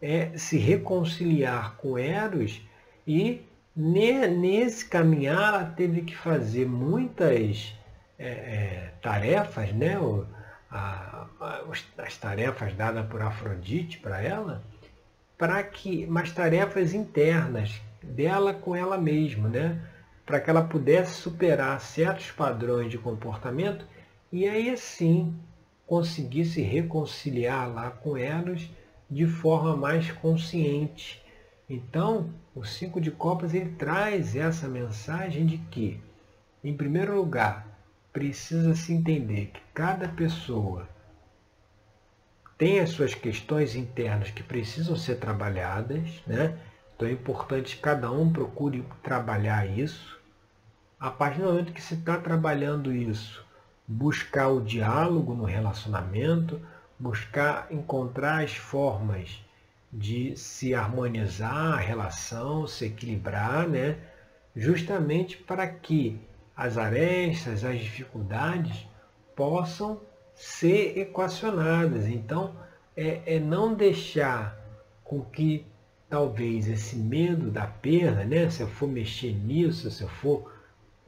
é, 0.00 0.36
se 0.36 0.56
reconciliar 0.56 1.76
com 1.76 1.98
Eros 1.98 2.60
e 3.06 3.42
nesse 3.74 4.84
caminhar 4.86 5.54
ela 5.54 5.64
teve 5.64 6.02
que 6.02 6.16
fazer 6.16 6.66
muitas 6.66 7.74
é, 8.22 8.28
é, 8.28 8.92
tarefas, 9.02 9.72
né? 9.72 9.98
O, 9.98 10.24
a, 10.70 11.26
a, 11.40 11.64
as 11.98 12.16
tarefas 12.16 12.72
dadas 12.74 13.04
por 13.06 13.20
Afrodite 13.20 13.98
para 13.98 14.22
ela, 14.22 14.62
para 15.36 15.60
que, 15.64 16.06
mas 16.06 16.30
tarefas 16.30 16.94
internas 16.94 17.80
dela 18.00 18.54
com 18.54 18.76
ela 18.76 18.96
mesma, 18.96 19.48
né? 19.48 19.80
Para 20.24 20.40
que 20.40 20.48
ela 20.48 20.62
pudesse 20.62 21.14
superar 21.14 21.80
certos 21.80 22.30
padrões 22.30 22.88
de 22.88 22.96
comportamento 22.96 23.84
e 24.30 24.46
aí 24.46 24.76
sim 24.76 25.34
conseguir 25.84 26.44
se 26.44 26.62
reconciliar 26.62 27.68
lá 27.68 27.90
com 27.90 28.16
elas 28.16 28.70
de 29.10 29.26
forma 29.26 29.76
mais 29.76 30.12
consciente. 30.12 31.20
Então, 31.68 32.30
o 32.54 32.64
cinco 32.64 33.00
de 33.00 33.10
copas 33.10 33.52
ele 33.52 33.70
traz 33.70 34.36
essa 34.36 34.68
mensagem 34.68 35.44
de 35.44 35.58
que, 35.58 36.00
em 36.62 36.74
primeiro 36.76 37.16
lugar, 37.16 37.71
precisa 38.12 38.74
se 38.74 38.92
entender 38.92 39.46
que 39.46 39.60
cada 39.72 40.08
pessoa 40.08 40.88
tem 42.58 42.78
as 42.78 42.90
suas 42.90 43.14
questões 43.14 43.74
internas 43.74 44.30
que 44.30 44.42
precisam 44.42 44.94
ser 44.94 45.16
trabalhadas, 45.16 46.22
né? 46.26 46.58
Então 46.94 47.08
é 47.08 47.12
importante 47.12 47.76
que 47.76 47.82
cada 47.82 48.10
um 48.12 48.32
procure 48.32 48.84
trabalhar 49.02 49.66
isso. 49.66 50.20
A 51.00 51.10
partir 51.10 51.40
do 51.40 51.46
momento 51.48 51.72
que 51.72 51.82
se 51.82 51.94
está 51.94 52.16
trabalhando 52.16 52.92
isso, 52.92 53.44
buscar 53.88 54.48
o 54.48 54.60
diálogo 54.60 55.34
no 55.34 55.44
relacionamento, 55.44 56.60
buscar 56.98 57.66
encontrar 57.72 58.44
as 58.44 58.54
formas 58.54 59.42
de 59.92 60.36
se 60.36 60.74
harmonizar 60.74 61.74
a 61.74 61.76
relação, 61.76 62.66
se 62.66 62.84
equilibrar, 62.84 63.66
né? 63.66 63.98
justamente 64.54 65.36
para 65.36 65.66
que 65.66 66.20
as 66.56 66.76
arestas, 66.76 67.64
as 67.64 67.78
dificuldades 67.78 68.86
possam 69.34 70.00
ser 70.34 70.98
equacionadas. 70.98 72.06
Então, 72.06 72.54
é, 72.96 73.36
é 73.36 73.40
não 73.40 73.74
deixar 73.74 74.58
com 75.04 75.22
que 75.22 75.66
talvez 76.08 76.68
esse 76.68 76.96
medo 76.96 77.50
da 77.50 77.66
perda, 77.66 78.24
né? 78.24 78.50
se 78.50 78.60
eu 78.60 78.68
for 78.68 78.86
mexer 78.86 79.32
nisso, 79.32 79.90
se 79.90 80.02
eu 80.02 80.08
for 80.08 80.52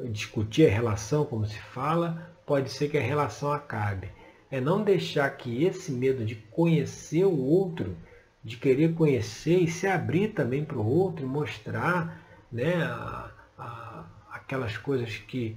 discutir 0.00 0.66
a 0.66 0.70
relação, 0.70 1.24
como 1.24 1.46
se 1.46 1.58
fala, 1.58 2.30
pode 2.46 2.70
ser 2.70 2.88
que 2.88 2.98
a 2.98 3.02
relação 3.02 3.52
acabe. 3.52 4.08
É 4.50 4.60
não 4.60 4.82
deixar 4.82 5.28
que 5.30 5.64
esse 5.64 5.92
medo 5.92 6.24
de 6.24 6.34
conhecer 6.34 7.24
o 7.24 7.38
outro, 7.38 7.96
de 8.42 8.56
querer 8.56 8.94
conhecer 8.94 9.58
e 9.58 9.68
se 9.68 9.86
abrir 9.86 10.28
também 10.28 10.64
para 10.64 10.78
o 10.78 10.86
outro, 10.86 11.26
mostrar 11.26 12.20
né, 12.50 12.82
a, 12.82 13.30
a, 13.58 14.04
aquelas 14.44 14.76
coisas 14.76 15.16
que, 15.16 15.56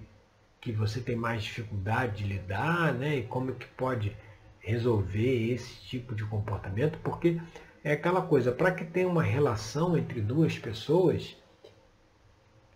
que 0.59 0.71
você 0.71 0.99
tem 0.99 1.15
mais 1.15 1.43
dificuldade 1.43 2.23
de 2.23 2.29
lidar, 2.29 2.93
né, 2.93 3.17
e 3.17 3.23
como 3.23 3.53
que 3.53 3.67
pode 3.67 4.15
resolver 4.59 5.53
esse 5.53 5.81
tipo 5.87 6.15
de 6.15 6.23
comportamento, 6.25 6.99
porque 7.03 7.39
é 7.83 7.93
aquela 7.93 8.21
coisa, 8.21 8.51
para 8.51 8.71
que 8.71 8.83
tenha 8.83 9.07
uma 9.07 9.23
relação 9.23 9.97
entre 9.97 10.19
duas 10.21 10.57
pessoas, 10.57 11.35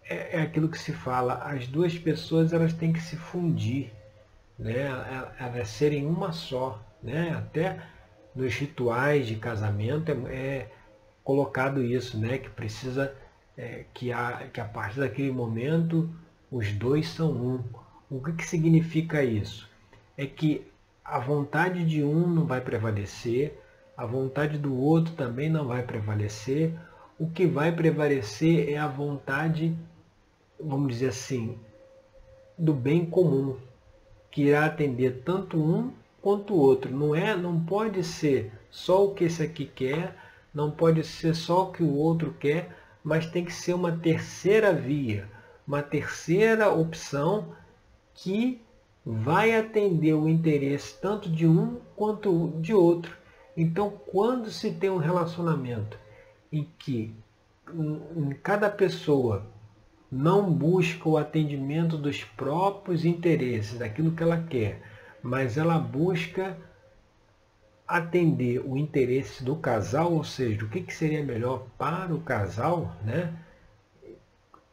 é, 0.03 0.37
é 0.37 0.41
aquilo 0.41 0.69
que 0.69 0.77
se 0.77 0.93
fala, 0.93 1.35
as 1.35 1.67
duas 1.67 1.97
pessoas 1.97 2.53
elas 2.53 2.73
têm 2.73 2.93
que 2.93 3.01
se 3.01 3.15
fundir 3.15 3.91
né, 4.61 4.87
elas 5.39 5.67
serem 5.69 6.05
uma 6.05 6.31
só. 6.31 6.81
Né? 7.01 7.31
Até 7.35 7.81
nos 8.35 8.53
rituais 8.53 9.27
de 9.27 9.35
casamento 9.35 10.11
é, 10.11 10.35
é 10.35 10.71
colocado 11.23 11.83
isso, 11.83 12.17
né? 12.17 12.37
que 12.37 12.49
precisa 12.49 13.13
é, 13.61 13.85
que, 13.93 14.11
a, 14.11 14.47
que 14.51 14.59
a 14.59 14.65
partir 14.65 14.99
daquele 14.99 15.31
momento 15.31 16.09
os 16.51 16.73
dois 16.73 17.07
são 17.07 17.31
um. 17.31 17.59
O 18.09 18.19
que, 18.19 18.33
que 18.33 18.45
significa 18.45 19.23
isso? 19.23 19.69
É 20.17 20.25
que 20.25 20.65
a 21.05 21.19
vontade 21.19 21.85
de 21.85 22.03
um 22.03 22.27
não 22.27 22.45
vai 22.45 22.59
prevalecer, 22.59 23.61
a 23.95 24.03
vontade 24.03 24.57
do 24.57 24.75
outro 24.75 25.13
também 25.13 25.47
não 25.47 25.67
vai 25.67 25.83
prevalecer. 25.83 26.73
O 27.19 27.29
que 27.29 27.45
vai 27.45 27.71
prevalecer 27.71 28.67
é 28.67 28.77
a 28.77 28.87
vontade, 28.87 29.77
vamos 30.59 30.95
dizer 30.95 31.09
assim, 31.09 31.55
do 32.57 32.73
bem 32.73 33.05
comum, 33.05 33.57
que 34.31 34.45
irá 34.45 34.65
atender 34.65 35.21
tanto 35.23 35.61
um 35.61 35.93
quanto 36.19 36.55
o 36.55 36.59
outro. 36.59 36.91
Não 36.91 37.13
é, 37.13 37.37
não 37.37 37.63
pode 37.63 38.03
ser 38.03 38.51
só 38.71 39.05
o 39.05 39.13
que 39.13 39.25
esse 39.25 39.43
aqui 39.43 39.65
quer, 39.65 40.15
não 40.51 40.71
pode 40.71 41.03
ser 41.03 41.35
só 41.35 41.65
o 41.65 41.71
que 41.71 41.83
o 41.83 41.93
outro 41.93 42.35
quer, 42.39 42.80
mas 43.03 43.25
tem 43.25 43.43
que 43.43 43.53
ser 43.53 43.73
uma 43.73 43.97
terceira 43.97 44.73
via, 44.73 45.27
uma 45.67 45.81
terceira 45.81 46.69
opção 46.69 47.53
que 48.13 48.61
vai 49.05 49.55
atender 49.55 50.13
o 50.13 50.29
interesse 50.29 50.99
tanto 51.01 51.29
de 51.29 51.47
um 51.47 51.79
quanto 51.95 52.53
de 52.59 52.73
outro. 52.73 53.15
Então, 53.57 53.89
quando 53.89 54.49
se 54.51 54.71
tem 54.71 54.89
um 54.89 54.97
relacionamento 54.97 55.97
em 56.51 56.69
que 56.77 57.15
em 57.73 58.29
cada 58.43 58.69
pessoa 58.69 59.45
não 60.11 60.51
busca 60.51 61.07
o 61.07 61.17
atendimento 61.17 61.97
dos 61.97 62.23
próprios 62.23 63.05
interesses, 63.05 63.79
daquilo 63.79 64.11
que 64.11 64.21
ela 64.21 64.43
quer, 64.43 64.81
mas 65.23 65.57
ela 65.57 65.79
busca 65.79 66.57
atender 67.97 68.59
o 68.59 68.77
interesse 68.77 69.43
do 69.43 69.55
casal, 69.55 70.13
ou 70.13 70.23
seja, 70.23 70.63
o 70.63 70.69
que, 70.69 70.81
que 70.81 70.93
seria 70.93 71.23
melhor 71.23 71.67
para 71.77 72.13
o 72.13 72.21
casal, 72.21 72.95
né? 73.03 73.33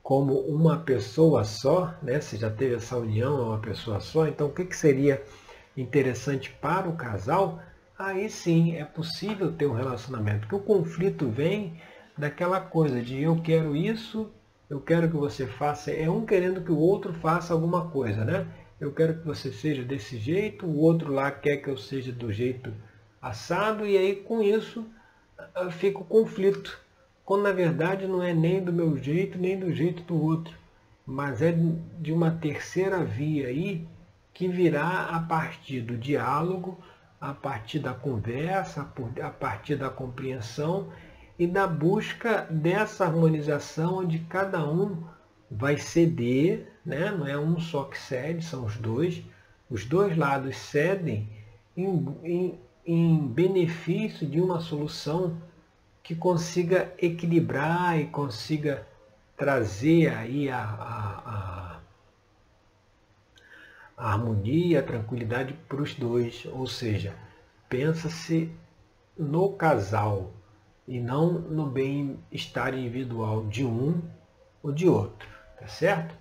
como 0.02 0.40
uma 0.40 0.78
pessoa 0.78 1.44
só, 1.44 1.94
né? 2.02 2.20
se 2.20 2.36
já 2.36 2.50
teve 2.50 2.76
essa 2.76 2.96
união, 2.96 3.38
é 3.38 3.42
uma 3.42 3.58
pessoa 3.58 4.00
só, 4.00 4.26
então 4.26 4.46
o 4.46 4.52
que, 4.52 4.64
que 4.64 4.76
seria 4.76 5.22
interessante 5.76 6.50
para 6.50 6.88
o 6.88 6.96
casal, 6.96 7.60
aí 7.98 8.30
sim 8.30 8.76
é 8.76 8.84
possível 8.84 9.52
ter 9.52 9.66
um 9.66 9.74
relacionamento. 9.74 10.40
Porque 10.40 10.56
o 10.56 10.60
conflito 10.60 11.28
vem 11.28 11.80
daquela 12.16 12.60
coisa 12.60 13.02
de 13.02 13.22
eu 13.22 13.40
quero 13.42 13.76
isso 13.76 14.30
eu 14.68 14.80
quero 14.80 15.08
que 15.08 15.16
você 15.16 15.46
faça, 15.46 15.90
é 15.90 16.10
um 16.10 16.26
querendo 16.26 16.60
que 16.60 16.70
o 16.70 16.78
outro 16.78 17.14
faça 17.14 17.54
alguma 17.54 17.88
coisa, 17.90 18.22
né? 18.22 18.46
Eu 18.78 18.92
quero 18.92 19.18
que 19.18 19.26
você 19.26 19.50
seja 19.50 19.82
desse 19.82 20.18
jeito, 20.18 20.66
o 20.66 20.78
outro 20.78 21.10
lá 21.10 21.30
quer 21.30 21.56
que 21.56 21.68
eu 21.68 21.76
seja 21.76 22.12
do 22.12 22.30
jeito 22.30 22.72
assado, 23.20 23.86
e 23.86 23.96
aí 23.96 24.16
com 24.16 24.42
isso 24.42 24.86
ah, 25.54 25.70
fica 25.70 25.98
o 25.98 26.04
conflito. 26.04 26.78
Quando 27.24 27.42
na 27.42 27.52
verdade 27.52 28.06
não 28.06 28.22
é 28.22 28.32
nem 28.32 28.62
do 28.62 28.72
meu 28.72 28.96
jeito, 28.96 29.38
nem 29.38 29.58
do 29.58 29.72
jeito 29.72 30.02
do 30.02 30.22
outro, 30.22 30.56
mas 31.04 31.42
é 31.42 31.54
de 31.98 32.12
uma 32.12 32.30
terceira 32.30 33.04
via 33.04 33.48
aí 33.48 33.86
que 34.32 34.48
virá 34.48 35.08
a 35.10 35.20
partir 35.20 35.80
do 35.80 35.96
diálogo, 35.96 36.78
a 37.20 37.34
partir 37.34 37.80
da 37.80 37.92
conversa, 37.92 38.88
a 39.22 39.30
partir 39.30 39.76
da 39.76 39.90
compreensão 39.90 40.92
e 41.38 41.46
da 41.46 41.66
busca 41.66 42.46
dessa 42.50 43.04
harmonização 43.04 43.98
onde 43.98 44.20
cada 44.20 44.64
um 44.64 45.04
vai 45.50 45.76
ceder, 45.76 46.72
né? 46.84 47.10
não 47.10 47.26
é 47.26 47.38
um 47.38 47.58
só 47.58 47.84
que 47.84 47.98
cede, 47.98 48.44
são 48.44 48.64
os 48.64 48.76
dois. 48.76 49.22
Os 49.70 49.84
dois 49.84 50.16
lados 50.16 50.56
cedem 50.56 51.28
em, 51.76 52.16
em, 52.22 52.58
em 52.88 53.18
benefício 53.18 54.26
de 54.26 54.40
uma 54.40 54.60
solução 54.60 55.36
que 56.02 56.14
consiga 56.14 56.90
equilibrar 56.96 58.00
e 58.00 58.06
consiga 58.06 58.88
trazer 59.36 60.08
aí 60.08 60.48
a, 60.48 60.58
a, 60.58 61.18
a, 61.26 61.80
a 63.94 64.12
harmonia, 64.12 64.80
a 64.80 64.82
tranquilidade 64.82 65.52
para 65.68 65.82
os 65.82 65.92
dois. 65.92 66.46
Ou 66.50 66.66
seja, 66.66 67.14
pensa-se 67.68 68.50
no 69.18 69.52
casal 69.52 70.32
e 70.86 70.98
não 70.98 71.30
no 71.30 71.66
bem-estar 71.66 72.72
individual 72.72 73.44
de 73.48 73.66
um 73.66 74.00
ou 74.62 74.72
de 74.72 74.88
outro, 74.88 75.28
tá 75.60 75.68
certo? 75.68 76.14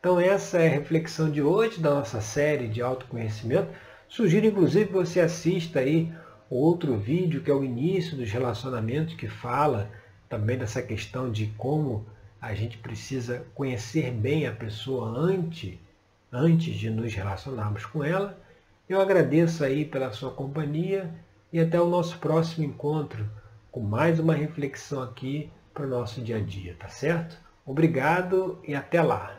Então 0.00 0.18
essa 0.18 0.58
é 0.58 0.66
a 0.66 0.70
reflexão 0.70 1.30
de 1.30 1.40
hoje 1.40 1.80
da 1.80 1.94
nossa 1.94 2.20
série 2.20 2.66
de 2.66 2.82
autoconhecimento. 2.82 3.72
Sugiro 4.08 4.46
inclusive 4.46 4.86
que 4.86 4.92
você 4.92 5.20
assista 5.20 5.80
aí 5.80 6.10
outro 6.48 6.96
vídeo 6.96 7.42
que 7.42 7.50
é 7.50 7.54
o 7.54 7.62
início 7.62 8.16
dos 8.16 8.30
relacionamentos 8.30 9.14
que 9.14 9.28
fala 9.28 9.90
também 10.28 10.56
dessa 10.56 10.80
questão 10.82 11.30
de 11.30 11.48
como 11.58 12.06
a 12.40 12.54
gente 12.54 12.78
precisa 12.78 13.44
conhecer 13.54 14.10
bem 14.10 14.46
a 14.46 14.52
pessoa 14.52 15.08
antes, 15.08 15.78
antes 16.32 16.74
de 16.76 16.88
nos 16.88 17.12
relacionarmos 17.12 17.84
com 17.84 18.02
ela. 18.02 18.38
Eu 18.88 19.00
agradeço 19.00 19.62
aí 19.62 19.84
pela 19.84 20.10
sua 20.12 20.30
companhia 20.30 21.12
e 21.52 21.60
até 21.60 21.80
o 21.80 21.88
nosso 21.88 22.18
próximo 22.18 22.64
encontro 22.64 23.28
com 23.70 23.80
mais 23.80 24.18
uma 24.18 24.34
reflexão 24.34 25.02
aqui 25.02 25.50
para 25.74 25.86
o 25.86 25.88
nosso 25.88 26.22
dia 26.22 26.36
a 26.38 26.40
dia, 26.40 26.74
tá 26.78 26.88
certo? 26.88 27.38
Obrigado 27.66 28.58
e 28.66 28.74
até 28.74 29.02
lá! 29.02 29.37